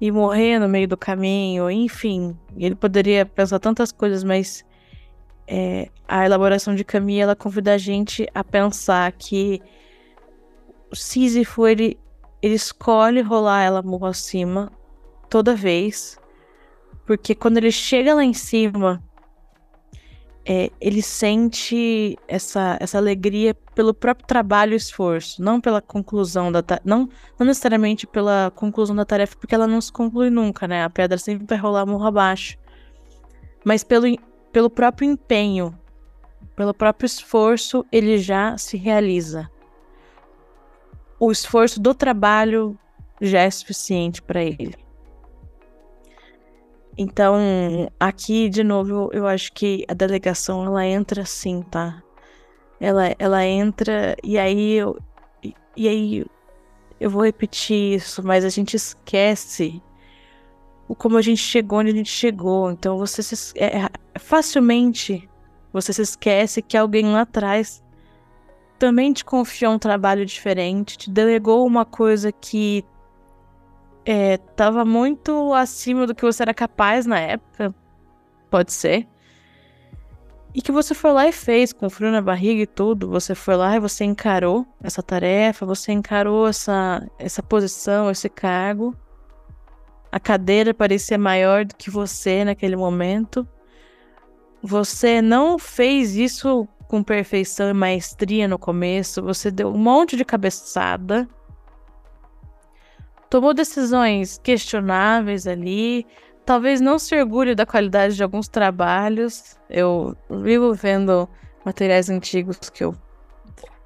e 0.00 0.10
morrer 0.10 0.58
no 0.58 0.68
meio 0.68 0.86
do 0.86 0.96
caminho, 0.96 1.70
enfim. 1.70 2.36
Ele 2.56 2.74
poderia 2.74 3.24
pensar 3.24 3.58
tantas 3.58 3.90
coisas, 3.90 4.22
mas 4.22 4.64
é, 5.46 5.88
a 6.06 6.24
elaboração 6.24 6.74
de 6.74 6.84
Camille 6.84 7.20
ela 7.20 7.36
convida 7.36 7.74
a 7.74 7.78
gente 7.78 8.26
a 8.34 8.42
pensar 8.42 9.12
que 9.12 9.60
Sísifo 10.92 11.66
ele, 11.66 11.98
ele 12.44 12.56
escolhe 12.56 13.22
rolar 13.22 13.62
ela 13.62 13.82
morro 13.82 14.04
acima 14.04 14.70
toda 15.30 15.56
vez, 15.56 16.18
porque 17.06 17.34
quando 17.34 17.56
ele 17.56 17.72
chega 17.72 18.14
lá 18.14 18.22
em 18.22 18.34
cima, 18.34 19.02
é, 20.44 20.70
ele 20.78 21.00
sente 21.00 22.18
essa, 22.28 22.76
essa 22.78 22.98
alegria 22.98 23.54
pelo 23.74 23.94
próprio 23.94 24.26
trabalho 24.26 24.74
e 24.74 24.76
esforço, 24.76 25.42
não 25.42 25.58
pela 25.58 25.80
conclusão 25.80 26.52
da 26.52 26.62
não, 26.84 27.08
não 27.38 27.46
necessariamente 27.46 28.06
pela 28.06 28.52
conclusão 28.54 28.94
da 28.94 29.06
tarefa, 29.06 29.38
porque 29.38 29.54
ela 29.54 29.66
não 29.66 29.80
se 29.80 29.90
conclui 29.90 30.28
nunca, 30.28 30.68
né? 30.68 30.84
A 30.84 30.90
pedra 30.90 31.16
sempre 31.16 31.46
vai 31.46 31.56
rolar 31.56 31.86
morro 31.86 32.04
abaixo. 32.04 32.58
Mas 33.64 33.82
pelo, 33.82 34.06
pelo 34.52 34.68
próprio 34.68 35.10
empenho, 35.10 35.74
pelo 36.54 36.74
próprio 36.74 37.06
esforço, 37.06 37.86
ele 37.90 38.18
já 38.18 38.58
se 38.58 38.76
realiza. 38.76 39.50
O 41.18 41.30
esforço 41.30 41.80
do 41.80 41.94
trabalho 41.94 42.78
já 43.20 43.40
é 43.40 43.50
suficiente 43.50 44.20
para 44.20 44.42
ele. 44.42 44.74
Então, 46.96 47.36
aqui, 47.98 48.48
de 48.48 48.62
novo, 48.62 49.10
eu 49.12 49.26
acho 49.26 49.52
que 49.52 49.84
a 49.88 49.94
delegação, 49.94 50.64
ela 50.64 50.86
entra 50.86 51.22
assim, 51.22 51.62
tá? 51.62 52.02
Ela, 52.80 53.14
ela 53.18 53.44
entra 53.44 54.16
e 54.22 54.38
aí 54.38 54.72
eu, 54.74 54.96
e 55.76 55.88
aí 55.88 56.26
eu 57.00 57.10
vou 57.10 57.24
repetir 57.24 57.96
isso, 57.96 58.22
mas 58.22 58.44
a 58.44 58.48
gente 58.48 58.74
esquece 58.74 59.82
o 60.88 60.94
como 60.94 61.16
a 61.16 61.22
gente 61.22 61.40
chegou 61.40 61.80
onde 61.80 61.90
a 61.90 61.94
gente 61.94 62.10
chegou. 62.10 62.70
Então 62.70 62.96
você 62.96 63.22
se, 63.22 63.52
é, 63.58 63.78
é, 63.78 63.90
facilmente 64.18 65.28
você 65.72 65.92
se 65.92 66.02
esquece 66.02 66.62
que 66.62 66.76
alguém 66.76 67.06
lá 67.06 67.22
atrás 67.22 67.83
também 68.84 69.12
te 69.12 69.24
confiou 69.24 69.72
um 69.72 69.78
trabalho 69.78 70.26
diferente, 70.26 70.98
te 70.98 71.10
delegou 71.10 71.66
uma 71.66 71.84
coisa 71.84 72.30
que 72.30 72.84
é, 74.04 74.38
muito 74.86 75.54
acima 75.54 76.06
do 76.06 76.14
que 76.14 76.22
você 76.22 76.42
era 76.42 76.52
capaz 76.52 77.06
na 77.06 77.18
época, 77.18 77.74
pode 78.50 78.72
ser. 78.72 79.08
E 80.54 80.62
que 80.62 80.70
você 80.70 80.94
foi 80.94 81.12
lá 81.12 81.26
e 81.26 81.32
fez, 81.32 81.72
com 81.72 81.90
frio 81.90 82.12
na 82.12 82.20
barriga 82.20 82.62
e 82.62 82.66
tudo. 82.66 83.08
Você 83.08 83.34
foi 83.34 83.56
lá 83.56 83.74
e 83.74 83.80
você 83.80 84.04
encarou 84.04 84.66
essa 84.82 85.02
tarefa, 85.02 85.66
você 85.66 85.90
encarou 85.90 86.46
essa, 86.46 87.04
essa 87.18 87.42
posição, 87.42 88.10
esse 88.10 88.28
cargo 88.28 88.96
a 90.14 90.20
cadeira 90.20 90.72
parecia 90.72 91.18
maior 91.18 91.64
do 91.64 91.74
que 91.74 91.90
você 91.90 92.44
naquele 92.44 92.76
momento. 92.76 93.44
Você 94.62 95.20
não 95.20 95.58
fez 95.58 96.14
isso 96.14 96.68
com 96.94 97.02
perfeição 97.02 97.68
e 97.68 97.72
maestria 97.72 98.46
no 98.46 98.56
começo, 98.56 99.20
você 99.20 99.50
deu 99.50 99.68
um 99.68 99.76
monte 99.76 100.16
de 100.16 100.24
cabeçada. 100.24 101.28
Tomou 103.28 103.52
decisões 103.52 104.38
questionáveis 104.38 105.44
ali, 105.48 106.06
talvez 106.46 106.80
não 106.80 106.96
se 106.96 107.20
orgulhe 107.20 107.52
da 107.52 107.66
qualidade 107.66 108.14
de 108.14 108.22
alguns 108.22 108.46
trabalhos. 108.46 109.58
Eu 109.68 110.16
vivo 110.30 110.72
vendo 110.72 111.28
materiais 111.64 112.08
antigos 112.08 112.58
que 112.72 112.84
eu 112.84 112.94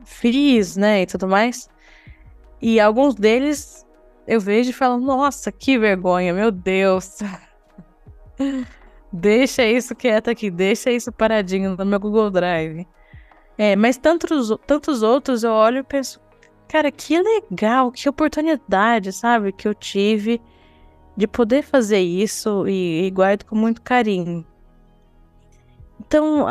fiz, 0.04 0.76
né, 0.76 1.00
e 1.00 1.06
tudo 1.06 1.26
mais. 1.26 1.66
E 2.60 2.78
alguns 2.78 3.14
deles 3.14 3.86
eu 4.26 4.38
vejo 4.38 4.68
e 4.68 4.74
falo, 4.74 4.98
nossa, 4.98 5.50
que 5.50 5.78
vergonha, 5.78 6.34
meu 6.34 6.50
Deus. 6.50 7.20
deixa 9.10 9.64
isso 9.64 9.96
quieto 9.96 10.28
aqui, 10.28 10.50
deixa 10.50 10.90
isso 10.90 11.10
paradinho 11.10 11.74
no 11.74 11.86
meu 11.86 11.98
Google 11.98 12.30
Drive. 12.30 12.86
É, 13.58 13.74
mas 13.74 13.98
tantos, 13.98 14.56
tantos 14.64 15.02
outros 15.02 15.42
eu 15.42 15.50
olho 15.50 15.78
e 15.78 15.82
penso, 15.82 16.20
cara, 16.68 16.92
que 16.92 17.20
legal, 17.20 17.90
que 17.90 18.08
oportunidade, 18.08 19.12
sabe, 19.12 19.52
que 19.52 19.66
eu 19.66 19.74
tive 19.74 20.40
de 21.16 21.26
poder 21.26 21.64
fazer 21.64 21.98
isso 21.98 22.68
e, 22.68 23.06
e 23.06 23.10
guardo 23.10 23.44
com 23.44 23.56
muito 23.56 23.82
carinho. 23.82 24.46
Então, 26.00 26.46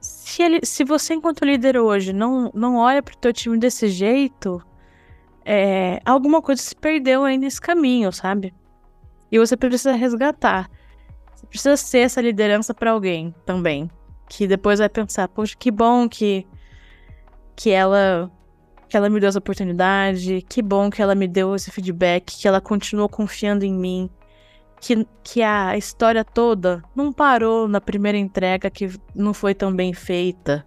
se, 0.00 0.42
ele, 0.42 0.64
se 0.64 0.82
você, 0.84 1.12
enquanto 1.12 1.44
líder 1.44 1.76
hoje, 1.76 2.14
não, 2.14 2.50
não 2.54 2.76
olha 2.76 3.02
para 3.02 3.14
o 3.14 3.18
teu 3.18 3.32
time 3.34 3.58
desse 3.58 3.88
jeito, 3.88 4.62
é, 5.44 6.00
alguma 6.04 6.40
coisa 6.40 6.62
se 6.62 6.74
perdeu 6.74 7.24
aí 7.24 7.36
nesse 7.36 7.60
caminho, 7.60 8.10
sabe? 8.10 8.54
E 9.30 9.38
você 9.38 9.56
precisa 9.56 9.92
resgatar. 9.92 10.70
Você 11.34 11.46
precisa 11.46 11.76
ser 11.76 11.98
essa 11.98 12.22
liderança 12.22 12.72
para 12.72 12.92
alguém 12.92 13.34
também. 13.44 13.90
Que 14.34 14.46
depois 14.46 14.78
vai 14.78 14.88
pensar, 14.88 15.28
poxa, 15.28 15.54
que 15.58 15.70
bom 15.70 16.08
que, 16.08 16.46
que 17.54 17.68
ela 17.70 18.32
que 18.88 18.96
ela 18.96 19.10
me 19.10 19.20
deu 19.20 19.28
essa 19.28 19.38
oportunidade, 19.38 20.42
que 20.48 20.62
bom 20.62 20.90
que 20.90 21.00
ela 21.02 21.14
me 21.14 21.28
deu 21.28 21.54
esse 21.54 21.70
feedback, 21.70 22.38
que 22.38 22.48
ela 22.48 22.60
continuou 22.60 23.10
confiando 23.10 23.62
em 23.62 23.72
mim, 23.74 24.10
que, 24.80 25.06
que 25.22 25.42
a 25.42 25.76
história 25.76 26.24
toda 26.24 26.82
não 26.94 27.12
parou 27.12 27.68
na 27.68 27.80
primeira 27.80 28.16
entrega 28.16 28.70
que 28.70 28.90
não 29.14 29.34
foi 29.34 29.54
tão 29.54 29.74
bem 29.74 29.92
feita, 29.92 30.66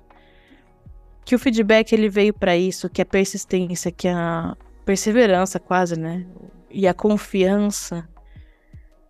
que 1.23 1.34
o 1.34 1.39
feedback 1.39 1.91
ele 1.91 2.08
veio 2.08 2.34
para 2.34 2.56
isso, 2.56 2.88
que 2.88 3.01
a 3.01 3.06
persistência, 3.06 3.91
que 3.91 4.08
a 4.08 4.56
perseverança 4.86 5.60
quase, 5.60 5.99
né? 5.99 6.25
E 6.69 6.88
a 6.88 6.93
confiança, 6.93 8.08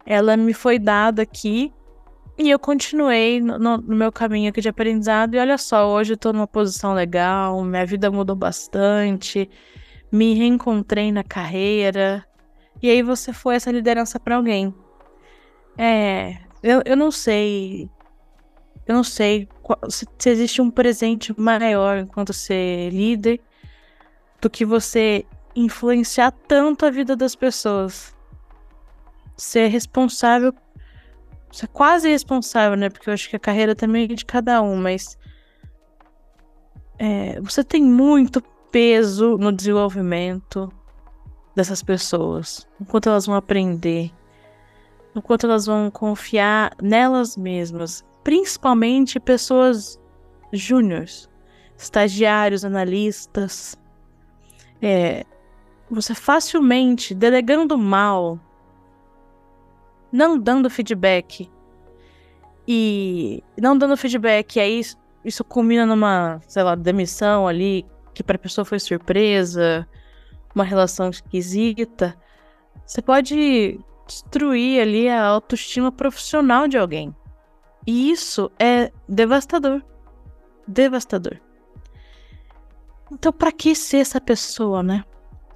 ela 0.06 0.38
me 0.38 0.54
foi 0.54 0.80
dada 0.80 1.24
aqui 1.24 1.74
e 2.38 2.50
eu 2.50 2.60
continuei 2.60 3.39
no, 3.39 3.58
no, 3.58 3.95
meu 3.95 4.12
caminho 4.12 4.50
aqui 4.50 4.62
de 4.62 4.69
aprendizado. 4.69 5.36
E 5.36 5.39
olha 5.39 5.58
só, 5.58 5.89
hoje 5.89 6.13
eu 6.13 6.17
tô 6.17 6.34
numa 6.34 6.48
posição 6.48 6.93
legal, 6.93 7.63
minha 7.63 7.86
vida 7.86 8.12
mudou 8.12 8.36
bastante, 8.36 9.50
me 10.12 10.34
reencontrei 10.34 11.12
na 11.12 11.24
carreira. 11.24 12.26
E 12.82 12.89
aí 12.89 13.02
você 13.02 13.32
foi 13.34 13.56
essa 13.56 13.71
liderança 13.71 14.19
para 14.19 14.36
alguém. 14.36 14.74
É, 15.78 16.38
eu, 16.63 16.82
eu 16.86 16.95
não 16.95 17.12
sei 17.12 17.89
eu 18.88 18.93
não 18.93 19.04
sei 19.04 19.50
se, 19.89 20.06
se 20.17 20.30
existe 20.30 20.62
um 20.62 20.69
presente 20.69 21.34
maior 21.39 21.98
enquanto 21.98 22.32
ser 22.32 22.91
líder 22.91 23.41
do 24.39 24.50
que 24.50 24.63
você 24.63 25.26
influenciar 25.56 26.32
tanto 26.32 26.86
a 26.86 26.91
vida 26.91 27.15
das 27.15 27.36
pessoas. 27.36 28.15
Ser 29.36 29.67
responsável. 29.67 30.54
Ser 31.56 31.68
quase 31.68 32.10
responsável, 32.10 32.78
né? 32.78 32.89
Porque 32.89 33.10
eu 33.10 33.13
acho 33.13 33.30
que 33.30 33.36
a 33.36 33.39
carreira 33.39 33.74
também 33.74 34.04
é 34.04 34.08
de 34.08 34.26
cada 34.26 34.62
um, 34.62 34.76
mas. 34.76 35.18
É, 37.00 37.39
você 37.41 37.63
tem 37.63 37.84
muito 37.84 38.41
peso 38.72 39.38
no 39.38 39.52
desenvolvimento 39.52 40.72
dessas 41.56 41.82
pessoas. 41.82 42.68
Enquanto 42.80 43.08
elas 43.08 43.26
vão 43.26 43.36
aprender. 43.36 44.12
Enquanto 45.15 45.46
elas 45.46 45.65
vão 45.65 45.89
confiar 45.89 46.76
nelas 46.82 47.38
mesmas 47.38 48.04
principalmente 48.26 49.20
pessoas 49.20 50.02
júniores, 50.52 51.30
estagiários, 51.78 52.65
analistas. 52.65 53.78
É, 54.82 55.24
você 55.89 56.15
facilmente 56.15 57.13
delegando 57.13 57.78
mal, 57.78 58.39
não 60.12 60.38
dando 60.38 60.70
feedback 60.70 61.50
e 62.68 63.44
não 63.60 63.78
dando 63.78 63.98
feedback, 63.98 64.60
aí 64.60 64.82
isso 65.24 65.44
culmina 65.44 65.86
numa, 65.86 66.39
sei 66.48 66.63
lá, 66.63 66.76
demissão 66.76 67.48
ali 67.48 67.86
que 68.13 68.24
para 68.24 68.36
a 68.38 68.39
pessoa 68.39 68.63
foi 68.65 68.80
surpresa, 68.80 69.88
uma 70.54 70.63
relação 70.63 71.10
esquisita. 71.10 72.15
Você 72.86 73.02
pode 73.02 73.80
destruir 74.08 74.82
ali 74.82 75.10
a 75.10 75.26
autoestima 75.26 75.91
profissional 75.91 76.68
de 76.68 76.78
alguém. 76.78 77.13
E 77.86 78.10
isso 78.12 78.52
é 78.58 78.91
devastador. 79.08 79.84
Devastador. 80.68 81.39
Então, 83.12 83.32
para 83.32 83.52
que 83.52 83.76
ser 83.76 83.98
essa 83.98 84.20
pessoa, 84.20 84.82
né? 84.82 85.04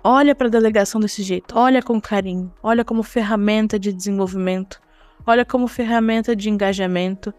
Olha 0.03 0.33
para 0.33 0.47
a 0.47 0.49
delegação 0.49 1.01
desse 1.01 1.23
jeito, 1.23 1.57
olha 1.57 1.81
com 1.81 1.99
carinho, 1.99 2.53
olha 2.63 2.85
como 2.85 3.03
ferramenta 3.03 3.77
de 3.77 3.91
desenvolvimento, 3.91 4.79
olha 5.27 5.43
como 5.43 5.67
ferramenta 5.67 6.33
de 6.33 6.49
engajamento 6.49 7.33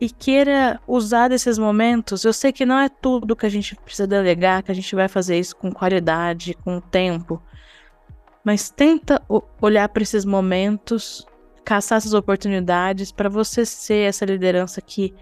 e 0.00 0.08
queira 0.08 0.80
usar 0.86 1.28
desses 1.28 1.58
momentos. 1.58 2.24
Eu 2.24 2.32
sei 2.32 2.52
que 2.52 2.64
não 2.64 2.78
é 2.78 2.88
tudo 2.88 3.34
que 3.34 3.46
a 3.46 3.48
gente 3.48 3.74
precisa 3.74 4.06
delegar, 4.06 4.62
que 4.62 4.70
a 4.70 4.74
gente 4.74 4.94
vai 4.94 5.08
fazer 5.08 5.38
isso 5.38 5.56
com 5.56 5.72
qualidade, 5.72 6.54
com 6.54 6.80
tempo, 6.80 7.42
mas 8.44 8.70
tenta 8.70 9.20
olhar 9.60 9.88
para 9.88 10.02
esses 10.04 10.24
momentos 10.24 11.26
caçar 11.64 11.98
essas 11.98 12.14
oportunidades 12.14 13.10
para 13.12 13.28
você 13.28 13.64
ser 13.64 14.08
essa 14.08 14.24
liderança 14.24 14.80
que 14.80 15.14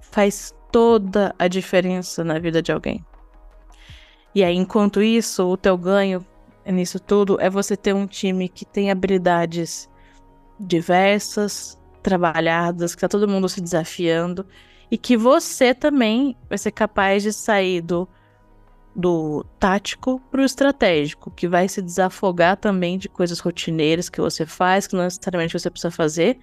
faz 0.00 0.54
toda 0.72 1.34
a 1.38 1.48
diferença 1.48 2.24
na 2.24 2.38
vida 2.38 2.62
de 2.62 2.72
alguém. 2.72 3.04
E 4.34 4.44
aí, 4.44 4.56
enquanto 4.56 5.02
isso, 5.02 5.44
o 5.46 5.56
teu 5.56 5.76
ganho 5.76 6.24
nisso 6.66 7.00
tudo 7.00 7.40
é 7.40 7.48
você 7.48 7.76
ter 7.76 7.94
um 7.94 8.06
time 8.06 8.48
que 8.48 8.64
tem 8.64 8.90
habilidades 8.90 9.88
diversas, 10.60 11.78
trabalhadas, 12.02 12.94
que 12.94 13.00
tá 13.00 13.08
todo 13.08 13.28
mundo 13.28 13.48
se 13.48 13.60
desafiando 13.60 14.46
e 14.90 14.96
que 14.96 15.16
você 15.16 15.74
também 15.74 16.36
vai 16.48 16.58
ser 16.58 16.72
capaz 16.72 17.22
de 17.22 17.32
sair 17.32 17.80
do, 17.80 18.08
do 18.94 19.44
tático 19.58 20.20
pro 20.30 20.42
estratégico, 20.42 21.30
que 21.30 21.46
vai 21.46 21.68
se 21.68 21.82
desafogar 21.82 22.56
também 22.56 22.98
de 22.98 23.08
coisas 23.08 23.38
rotineiras 23.38 24.08
que 24.08 24.20
você 24.20 24.46
faz, 24.46 24.86
que 24.86 24.96
não 24.96 25.04
necessariamente 25.04 25.58
você 25.58 25.70
precisa 25.70 25.90
fazer, 25.90 26.38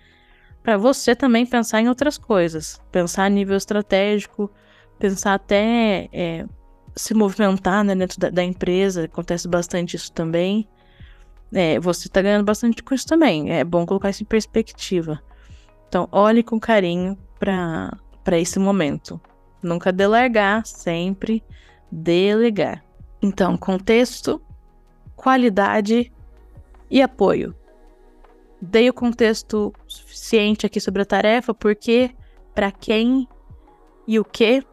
para 0.64 0.78
você 0.78 1.16
também 1.16 1.46
pensar 1.46 1.82
em 1.82 1.90
outras 1.90 2.18
coisas, 2.18 2.82
pensar 2.92 3.26
a 3.26 3.30
nível 3.30 3.58
estratégico, 3.58 4.52
pensar 4.98 5.36
até 5.36 6.10
é, 6.12 6.46
se 6.96 7.14
movimentar 7.14 7.84
né, 7.84 7.96
dentro 7.96 8.20
da, 8.20 8.30
da, 8.30 8.44
empresa, 8.44 9.06
acontece 9.06 9.48
bastante 9.48 9.96
isso 9.96 10.12
também. 10.12 10.68
É, 11.54 11.80
você 11.80 12.08
está 12.08 12.22
ganhando 12.22 12.46
bastante 12.46 12.82
com 12.82 12.94
isso 12.94 13.06
também, 13.06 13.52
é 13.52 13.64
bom 13.64 13.86
colocar 13.86 14.10
isso 14.10 14.24
em 14.24 14.26
perspectiva. 14.26 15.22
Então, 15.88 16.08
olhe 16.12 16.44
com 16.44 16.60
carinho 16.60 17.18
para 17.40 18.40
esse 18.40 18.60
momento. 18.60 19.22
Nunca 19.62 19.92
delegar, 19.92 20.66
sempre 20.66 21.44
delegar. 21.92 22.84
Então, 23.22 23.58
contexto, 23.58 24.42
qualidade 25.16 26.12
e 26.90 27.02
apoio. 27.02 27.56
Dei 28.62 28.90
o 28.90 28.94
contexto 28.94 29.74
suficiente 29.88 30.66
aqui 30.66 30.80
sobre 30.80 31.02
a 31.02 31.06
tarefa, 31.06 31.54
porque, 31.54 32.12
para 32.54 32.72
quem 32.72 33.28
e 34.08 34.20
o 34.20 34.26
que. 34.26 34.64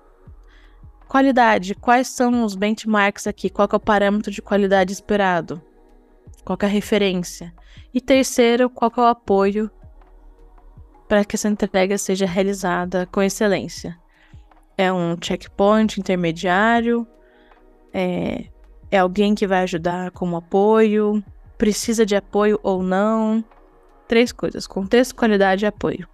Qualidade, 1.12 1.74
quais 1.74 2.08
são 2.08 2.42
os 2.42 2.54
benchmarks 2.54 3.26
aqui? 3.26 3.50
Qual 3.50 3.68
é 3.70 3.76
o 3.76 3.78
parâmetro 3.78 4.32
de 4.32 4.40
qualidade 4.40 4.94
esperado? 4.94 5.60
Qual 6.42 6.56
é 6.62 6.64
a 6.64 6.68
referência? 6.68 7.52
E 7.92 8.00
terceiro, 8.00 8.70
qual 8.70 8.90
é 8.96 9.00
o 9.02 9.04
apoio 9.04 9.70
para 11.06 11.22
que 11.22 11.36
essa 11.36 11.50
entrega 11.50 11.98
seja 11.98 12.24
realizada 12.24 13.06
com 13.12 13.20
excelência? 13.20 13.94
É 14.78 14.90
um 14.90 15.14
checkpoint 15.20 16.00
intermediário? 16.00 17.06
É, 17.92 18.46
é 18.90 18.96
alguém 18.96 19.34
que 19.34 19.46
vai 19.46 19.64
ajudar 19.64 20.12
como 20.12 20.36
apoio? 20.36 21.22
Precisa 21.58 22.06
de 22.06 22.16
apoio 22.16 22.58
ou 22.62 22.82
não? 22.82 23.44
Três 24.08 24.32
coisas: 24.32 24.66
contexto, 24.66 25.14
qualidade 25.14 25.66
e 25.66 25.68
apoio. 25.68 26.08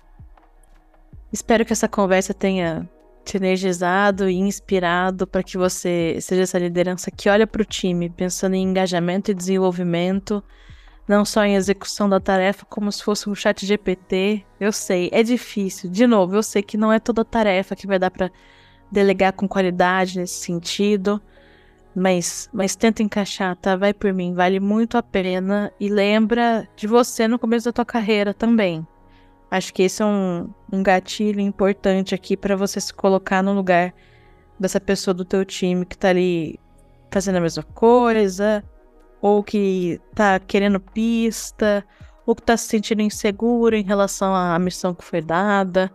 Espero 1.33 1.65
que 1.65 1.73
essa 1.73 1.87
conversa 1.87 2.35
tenha 2.35 2.91
te 3.29 3.37
energizado 3.37 4.29
e 4.29 4.37
inspirado 4.37 5.27
para 5.27 5.43
que 5.43 5.59
você 5.59 6.19
seja 6.21 6.43
essa 6.43 6.59
liderança 6.59 7.11
que 7.11 7.29
olha 7.29 7.47
para 7.47 7.61
o 7.61 7.65
time 7.65 8.09
pensando 8.09 8.55
em 8.55 8.63
engajamento 8.63 9.31
e 9.31 9.35
desenvolvimento, 9.35 10.43
não 11.07 11.25
só 11.25 11.45
em 11.45 11.55
execução 11.55 12.09
da 12.09 12.19
tarefa 12.19 12.65
como 12.67 12.91
se 12.91 13.03
fosse 13.03 13.29
um 13.29 13.35
chat 13.35 13.67
GPT. 13.67 14.45
Eu 14.59 14.73
sei, 14.73 15.11
é 15.13 15.23
difícil. 15.23 15.91
De 15.91 16.07
novo, 16.07 16.37
eu 16.37 16.43
sei 16.43 16.63
que 16.63 16.79
não 16.79 16.93
é 16.93 16.99
toda 16.99 17.25
tarefa 17.25 17.77
que 17.77 17.87
vai 17.87 17.99
dar 17.99 18.11
para 18.11 18.31
delegar 18.91 19.35
com 19.35 19.47
qualidade 19.47 20.19
nesse 20.19 20.41
sentido. 20.41 21.21
Mas, 21.95 22.49
mas 22.53 22.77
tenta 22.77 23.03
encaixar, 23.03 23.57
tá? 23.57 23.77
Vai 23.77 23.93
por 23.93 24.13
mim, 24.13 24.33
vale 24.35 24.61
muito 24.61 24.97
a 24.97 25.03
pena. 25.03 25.73
E 25.79 25.89
lembra 25.89 26.69
de 26.77 26.87
você 26.87 27.29
no 27.29 27.39
começo 27.39 27.67
da 27.67 27.73
tua 27.73 27.85
carreira 27.85 28.33
também. 28.33 28.87
Acho 29.51 29.73
que 29.73 29.83
esse 29.83 30.03
é 30.03 30.07
um, 30.07 30.53
um 30.71 30.83
gatilho 30.83 31.41
importante 31.41 32.15
aqui 32.15 32.37
para 32.37 32.55
você 32.55 32.81
se 32.81 32.93
colocar 32.93 33.43
no 33.43 33.55
lugar 33.55 33.95
dessa 34.59 34.81
pessoa 34.81 35.15
do 35.15 35.25
teu 35.25 35.45
time 35.45 35.87
que 35.87 35.97
tá 35.97 36.11
ali 36.11 36.59
fazendo 37.11 37.37
a 37.37 37.41
mesma 37.41 37.63
coisa, 37.63 38.63
ou 39.21 39.43
que 39.43 40.01
tá 40.15 40.39
querendo 40.39 40.79
pista, 40.79 41.85
ou 42.27 42.35
que 42.35 42.43
tá 42.43 42.57
se 42.57 42.69
sentindo 42.69 43.01
inseguro 43.01 43.75
em 43.75 43.83
relação 43.83 44.35
à 44.35 44.59
missão 44.59 44.95
que 44.95 45.05
foi 45.05 45.23
dada. 45.23 45.91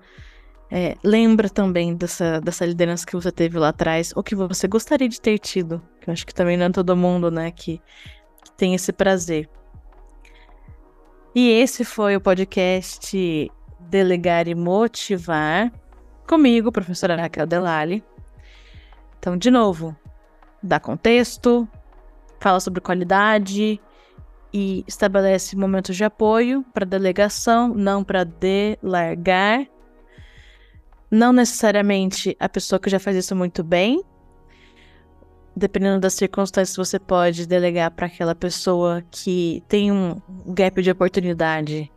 É, 0.71 0.97
lembra 1.03 1.47
também 1.47 1.95
dessa, 1.95 2.41
dessa 2.41 2.65
liderança 2.65 3.05
que 3.05 3.15
você 3.15 3.31
teve 3.31 3.59
lá 3.59 3.69
atrás, 3.69 4.11
ou 4.15 4.23
que 4.23 4.35
você 4.35 4.67
gostaria 4.67 5.07
de 5.07 5.21
ter 5.21 5.37
tido. 5.37 5.79
Que 6.01 6.09
eu 6.09 6.13
acho 6.13 6.25
que 6.25 6.33
também 6.33 6.57
não 6.57 6.65
é 6.65 6.69
todo 6.71 6.97
mundo, 6.97 7.29
né, 7.29 7.51
que, 7.51 7.79
que 8.43 8.51
tem 8.57 8.73
esse 8.73 8.91
prazer. 8.91 9.47
E 11.35 11.49
esse 11.49 11.83
foi 11.83 12.15
o 12.15 12.21
podcast 12.21 13.51
Delegar 13.79 14.47
e 14.47 14.55
Motivar, 14.55 15.71
comigo, 16.27 16.71
professora 16.71 17.15
Raquel 17.15 17.47
Delali. 17.47 18.03
Então, 19.17 19.35
de 19.37 19.49
novo, 19.49 19.95
dá 20.61 20.79
contexto, 20.79 21.67
fala 22.39 22.59
sobre 22.59 22.81
qualidade 22.81 23.81
e 24.53 24.83
estabelece 24.87 25.55
momentos 25.55 25.95
de 25.95 26.03
apoio 26.03 26.63
para 26.73 26.85
delegação, 26.85 27.69
não 27.69 28.03
para 28.03 28.23
delargar 28.23 29.67
não 31.13 31.31
necessariamente 31.31 32.35
a 32.39 32.49
pessoa 32.49 32.79
que 32.79 32.89
já 32.89 32.99
faz 32.99 33.15
isso 33.15 33.35
muito 33.35 33.63
bem. 33.63 34.03
Dependendo 35.55 35.99
das 35.99 36.13
circunstâncias, 36.13 36.75
você 36.75 36.99
pode 36.99 37.45
delegar 37.45 37.91
para 37.91 38.07
aquela 38.07 38.33
pessoa 38.33 39.03
que 39.11 39.63
tem 39.67 39.91
um 39.91 40.19
gap 40.47 40.81
de 40.81 40.89
oportunidade 40.89 41.91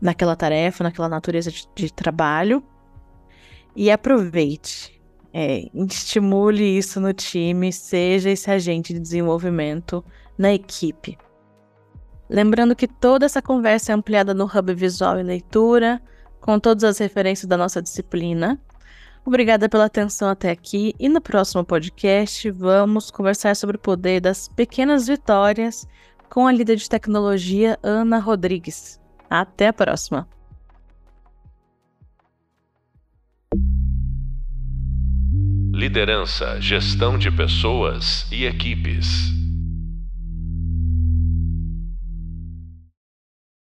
naquela 0.00 0.34
tarefa, 0.34 0.82
naquela 0.82 1.08
natureza 1.08 1.50
de, 1.50 1.68
de 1.74 1.92
trabalho. 1.92 2.62
E 3.74 3.90
aproveite. 3.90 5.00
É, 5.32 5.68
estimule 5.74 6.64
isso 6.64 6.98
no 6.98 7.12
time, 7.12 7.70
seja 7.70 8.30
esse 8.30 8.50
agente 8.50 8.94
de 8.94 8.98
desenvolvimento 8.98 10.02
na 10.36 10.52
equipe. 10.52 11.18
Lembrando 12.28 12.74
que 12.74 12.88
toda 12.88 13.26
essa 13.26 13.40
conversa 13.40 13.92
é 13.92 13.94
ampliada 13.94 14.34
no 14.34 14.44
Hub 14.44 14.74
Visual 14.74 15.20
e 15.20 15.22
Leitura 15.22 16.02
com 16.40 16.58
todas 16.58 16.84
as 16.84 16.98
referências 16.98 17.46
da 17.46 17.56
nossa 17.56 17.82
disciplina. 17.82 18.60
Obrigada 19.26 19.68
pela 19.68 19.86
atenção 19.86 20.28
até 20.28 20.52
aqui 20.52 20.94
e 21.00 21.08
no 21.08 21.20
próximo 21.20 21.64
podcast 21.64 22.48
vamos 22.52 23.10
conversar 23.10 23.56
sobre 23.56 23.74
o 23.74 23.80
poder 23.80 24.20
das 24.20 24.46
pequenas 24.46 25.08
vitórias 25.08 25.84
com 26.30 26.46
a 26.46 26.52
líder 26.52 26.76
de 26.76 26.88
tecnologia 26.88 27.76
Ana 27.82 28.20
Rodrigues. 28.20 29.00
Até 29.28 29.66
a 29.66 29.72
próxima! 29.72 30.28
Liderança, 35.74 36.60
gestão 36.60 37.18
de 37.18 37.30
pessoas 37.30 38.30
e 38.30 38.44
equipes. 38.44 39.06